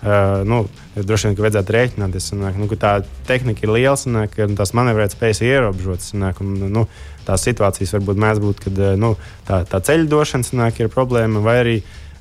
[0.03, 0.65] Uh, nu,
[0.99, 2.97] droši vien, ka vajadzētu rēķināties, sanāk, nu, tā
[3.29, 6.11] tehnika ir liela, sanāk, un tās manevrēt spējas ir ierobežotas.
[6.19, 6.89] Nu,
[7.23, 9.13] tās situācijas varbūt mēdz būt, kad uh, nu,
[9.47, 11.77] tā, tā ceļu došana sanāk, ir problēma, vai arī,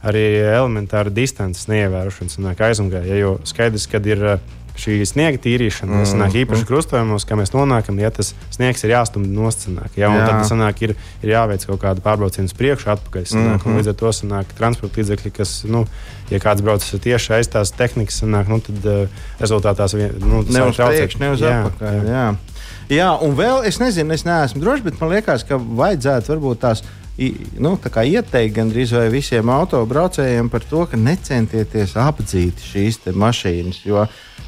[0.05, 3.01] arī elementāra distances neievērošana aizmugurē.
[3.09, 6.07] Ja, jo skaidrs, ka ir uh, šī sniega tīrīšana, mm.
[6.09, 9.93] sanāk, īpaši krustojumos, kā mēs nonākam, ja tas sniegs ir jāstumj nostānāk.
[9.99, 10.27] Ja, jā.
[10.27, 13.27] Tad sanāk, ir, ir jāveic kaut kāda pārbrauciena uz priekšu, atpakaļ.
[13.29, 13.81] Sanāk, mm -hmm.
[13.81, 15.85] Līdz ar to sanāk transporta līdzekļi, kas, nu,
[16.31, 20.63] ja kāds brauc tieši aiz tās tehnikas, sanāk, nu, tad uh, rezultātā tas nu, ne
[20.69, 21.93] uz priekšu, ne uz atpakaļ.
[21.93, 22.15] Jā.
[22.15, 22.35] Jā.
[22.89, 26.83] jā, un vēl es nezinu, es neesmu drošs, bet man liekas, ka vajadzētu varbūt tās
[27.61, 33.81] nu, ieteikt gandrīz visiem autobraucējiem par to, ka necentieties apdzīt šīs mašīnas.
[33.85, 34.07] Jo,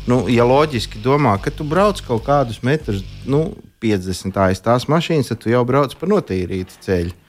[0.09, 3.49] nu, ja loģiski domā, ka tu brauc kaut kādus metrus, nu,
[3.83, 7.19] 50 aiz tās mašīnas, tad tu jau brauc pa notīrītu ceļu.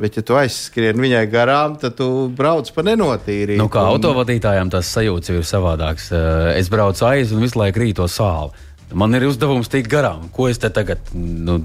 [0.00, 3.60] Bet, ja tu aizskrien viņai garām, tad tu brauc pa nenotīrību.
[3.60, 6.08] Nu, kā autovadītājiem tas sajūta ir savādāks.
[6.16, 8.56] Eh, es braucu aiz un visu laiku rīto sāli.
[8.96, 10.26] Man ir uzdevums tikt garām.
[10.32, 11.12] Ko es te tagad?
[11.12, 11.60] Nu...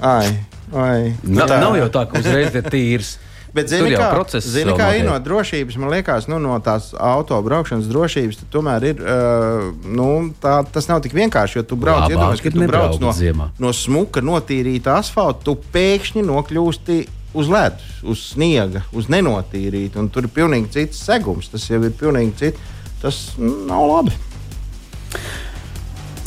[0.00, 0.28] Ai,
[0.74, 1.14] ai.
[1.22, 3.16] Na, nav jau tā, ka uzreiz ir tīrs.
[3.54, 7.38] Bet, zini, kā, process zini, kā ir no drošības, man liekas, nu, no tās auto
[7.42, 10.08] braukšanas drošības, tad tomēr ir, uh, nu,
[10.42, 13.50] tā, tas nav tik vienkārši, jo tu brauc, Labāk iedomājies, ka tu brauc no, ziemā.
[13.58, 17.00] no smuka, notīrīta asfalta, tu pēkšņi nokļūsti
[17.34, 21.94] uz ledus, uz sniega, uz nenotīrītu, un tur ir pilnīgi cits segums, tas jau ir
[21.98, 22.72] pilnīgi cits,
[23.02, 24.18] tas mm, nav labi.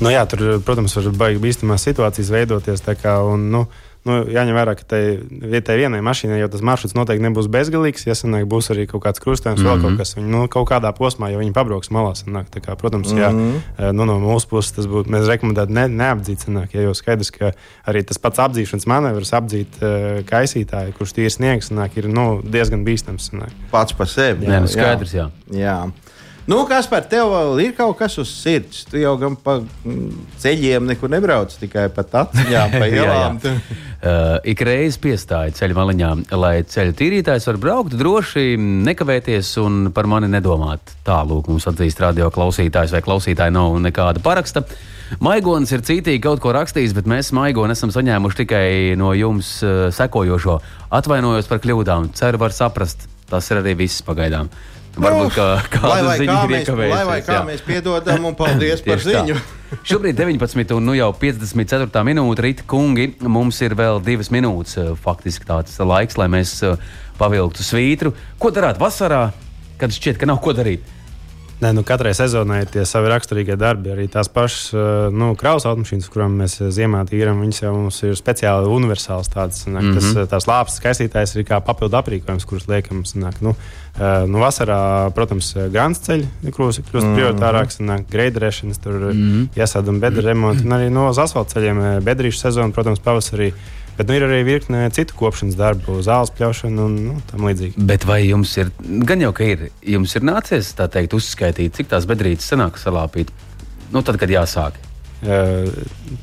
[0.04, 2.82] Nu, jā, tur, protams, var baigi bīstamās situācijas veidoties.
[2.84, 3.62] tā Kā, un, nu,
[4.08, 5.02] nu, jāņem vērā, ka tai,
[5.66, 8.06] tai vienai mašīnai jau tas maršruts noteikti nebūs bezgalīgs.
[8.08, 9.84] Ja sanāk, būs arī kaut kāds krustojums, mm -hmm.
[9.84, 10.16] vēl kaut kas.
[10.18, 12.14] Viņi, nu, kaut kādā posmā jau viņi pabrauks malā.
[12.20, 13.60] Sanāk, tā kā, protams, mm -hmm.
[13.80, 15.10] jā, nu, no mūsu puses tas būtu.
[15.10, 16.44] Mēs rekomendētu ne, neapdzīt.
[16.44, 17.52] Sanāk, ja jau skaidrs, ka
[17.88, 22.84] arī tas pats apdzīšanas manevrs apdzīt uh, kaisītāju, kurš tīri sniegs, sanāk, ir nu, diezgan
[22.84, 23.32] bīstams.
[23.32, 23.52] Sanāk.
[23.72, 24.48] Pats par sevi.
[24.48, 25.30] Nē, nu skaidrs, jā.
[25.52, 25.92] jā.
[26.48, 28.82] Nu, kas par tevi ir kaut kas uz sirds?
[28.92, 30.10] Tu jau gan pa mm,
[30.44, 33.04] ceļiem nekur nebrauc, tikai pa taciņām, pa Jā, jā.
[33.08, 33.42] ielām.
[33.44, 33.58] Tu-
[34.04, 40.10] Uh, ik reiz piestāja ceļa maliņā, lai ceļu tīrītājs var braukt droši, nekavēties un par
[40.12, 40.92] mani nedomāt.
[41.08, 44.66] Tālūk, mums atzīst radio klausītājs vai klausītāji nav nekāda paraksta.
[45.24, 48.68] Maigonis ir cītīgi kaut ko rakstījis, bet mēs maigoni esam saņēmuši tikai
[49.00, 50.58] no jums uh, sekojošo.
[51.00, 53.08] Atvainojos par kļūdām, ceru, var saprast.
[53.32, 54.52] Tas ir arī viss pagaidām.
[54.94, 57.44] Varbūt kā, Nu, lai kāda vai ziņa kā ir mēs, lai vai iekavējusies, kā jā.
[57.48, 59.38] mēs piedodam un paldies par ziņu.
[59.90, 63.08] Šobrīd 19 un nu jau 54 minūte rīta kungi.
[63.26, 66.78] Mums ir vēl divas minūtes, eh, faktiski tāds laiks, lai mēs eh,
[67.18, 68.14] pavilktu svītru.
[68.38, 69.32] Ko darāt vasarā,
[69.82, 70.86] kad šķiet, ka nav ko darīt?
[71.64, 73.94] Nē, nu, katrai sezonai ir tie savi raksturīgie darbi.
[73.94, 74.82] Arī tās pašas uh,
[75.16, 79.30] nu, kraus automašīnas, kurām mēs uh, ziemā tīram, viņas jau mums ir speciāli universāls.
[79.32, 80.02] Tāds, sanāk, mm -hmm.
[80.02, 83.06] tas, uh, tās lāpas skaistītājs ir kā papildu aprīkojums, kurus liekam.
[83.08, 83.56] Sanāk, nu,
[84.28, 87.16] nu, vasarā, protams, grāns ceļi kļūst, kļūst mm -hmm.
[87.16, 87.80] prioritārāks,
[88.12, 89.48] greiderēšanas, tur mm -hmm.
[89.56, 93.54] iesādām bedra remontu un arī no asfalta ceļiem bedrīšu sezonu, protams, pavasarī.
[93.98, 97.84] Bet nu, ir arī virkne citu kopšanas darbu, zāles pļaušanu un nu, tam līdzīgi.
[97.90, 98.72] Bet vai jums ir,
[99.06, 103.30] gan jau ka ir, jums ir nācies teikt, uzskaitīt, cik tās bedrītes sanāk salāpīt?
[103.94, 104.80] Nu, tad, kad jāsāk.
[105.24, 105.70] Uh,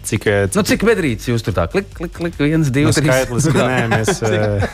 [0.04, 3.46] cik, cik Nu, cik bedrītes jūs tur tā klik, klik, klik, viens, Nu, divi, trīs?
[3.56, 4.66] nē, mēs, eh,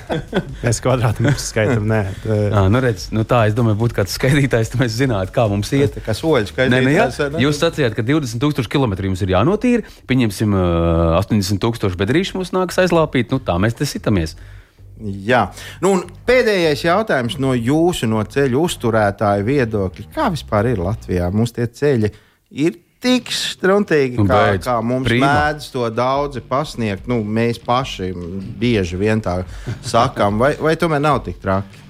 [0.64, 1.86] mēs kvadrātiem skaitām.
[1.86, 5.30] Nē, Eh, À, nu, redz, nu tā, es domāju, būtu kāds skaitītājs, tad mēs zinātu,
[5.36, 5.98] kā mums iet.
[6.02, 7.42] Kā soļi Nē, nu, jā, skaitītājs.
[7.44, 9.86] jūs sacījāt, ka 20,000 km jums ir jānotīra.
[10.10, 10.66] Pieņemsim, ā,
[11.22, 13.30] 80,000 bedrīšu mums nāks aizlāpīt.
[13.30, 14.34] Nu, tā mēs te sitamies.
[14.98, 15.50] Jā,
[15.84, 20.06] nu, un pēdējais jautājums no jūsu, no ceļu uzturētāju viedokļa.
[20.14, 21.28] Kā vispār ir Latvijā?
[21.34, 22.10] Mums tie ceļi
[22.64, 25.28] ir tik struntīgi, Nu, kā, beidz, kā mums prima.
[25.28, 27.08] mēdz to daudzi pasniegt.
[27.10, 28.12] Nu, mēs paši
[28.60, 29.42] bieži vien tā
[29.86, 31.82] sakām, vai, vai tomēr nav tik traki?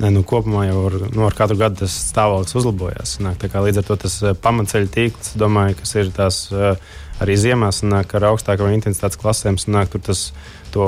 [0.00, 3.16] Nē, nu, kopumā jau ar, nu, ar katru gadu tas stāvoklis uzlabojās.
[3.42, 6.78] Kā līdz ar to tas eh, pamatceļa tīkls, domāju, kas ir tās eh,
[7.20, 10.30] arī ziemā, sanāk, ar augstākām intensitātes klasēm, sanāk, tur tas
[10.74, 10.86] to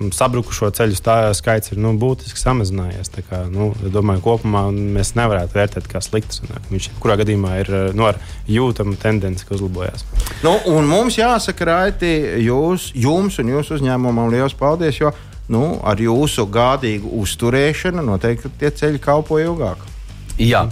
[0.00, 0.98] mm, sabrukušo ceļu
[1.36, 3.12] skaits ir nu, būtiski samazinājies.
[3.14, 6.42] Tā Kā, nu, es domāju, kopumā mēs nevarētu vērtēt kā slikts.
[6.42, 6.66] Sanāk.
[6.72, 8.18] Viņš kurā gadījumā ir nu, ar
[8.50, 10.04] jūtamu tendenci, ka uzlabojās.
[10.44, 12.12] Nu, un mums jāsaka, Raiti,
[12.44, 15.14] jūs, jums un jūsu uzņēmumam liels paldies, jo
[15.52, 19.82] nu, ar jūsu gādīgu uzturēšanu noteikti tie ceļi kalpo ilgāk.
[20.40, 20.66] Jā.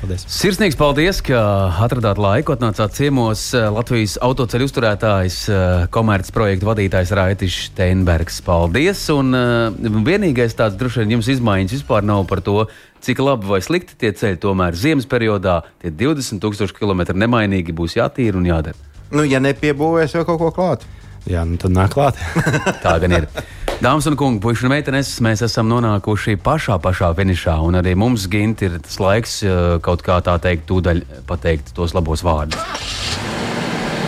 [0.00, 0.26] Paldies!
[0.28, 1.38] Sirsnīgs paldies, ka
[1.86, 8.42] atradāt laiku, atnācāt ciemos eh, Latvijas autoceļu uzturētājs, eh, komercprojektu vadītājs Raitis Steinbergs.
[8.44, 9.06] Paldies!
[9.14, 12.66] Un uh, vienīgais tāds droši vien jums izmaiņas vispār nav par to,
[13.06, 14.40] cik labi vai slikti tie ceļi.
[14.42, 18.76] Tomēr ziemas periodā tie 20,000 km nemainīgi būs jātīra un jādara.
[19.14, 20.88] Nu, ja nepiebūvēs vēl kaut ko klāt.
[21.26, 22.20] Jā, nu tad nāk klāt.
[22.84, 23.30] Tā gan ir.
[23.76, 27.58] Dāmas un kungi, puikas un meitenes, mēs esam nonākuši pašā, pašā finišā.
[27.60, 31.92] Un arī mums, Gint, ir tas laiks eh, kaut kā tā teikt, tūdaļ pateikt tos
[31.92, 32.56] labos vārdus.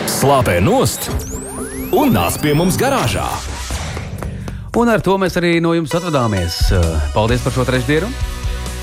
[0.09, 1.11] Slāpē nost
[1.93, 3.27] un nāc pie mums garāžā.
[4.79, 6.57] Un ar to mēs arī no jums atvadāmies.
[6.73, 8.09] Eh, Paldies par šo trešdienu!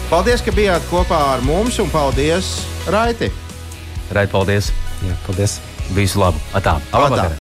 [0.06, 3.32] Paldies, ka bijāt kopā ar mums, un paldies, Raiti!
[4.14, 4.70] Raid, paldies!
[5.02, 5.58] Jā, paldies!
[5.98, 6.38] Visu labu!
[6.54, 6.78] Atā!
[6.94, 7.08] Atā.
[7.08, 7.34] Labvakar!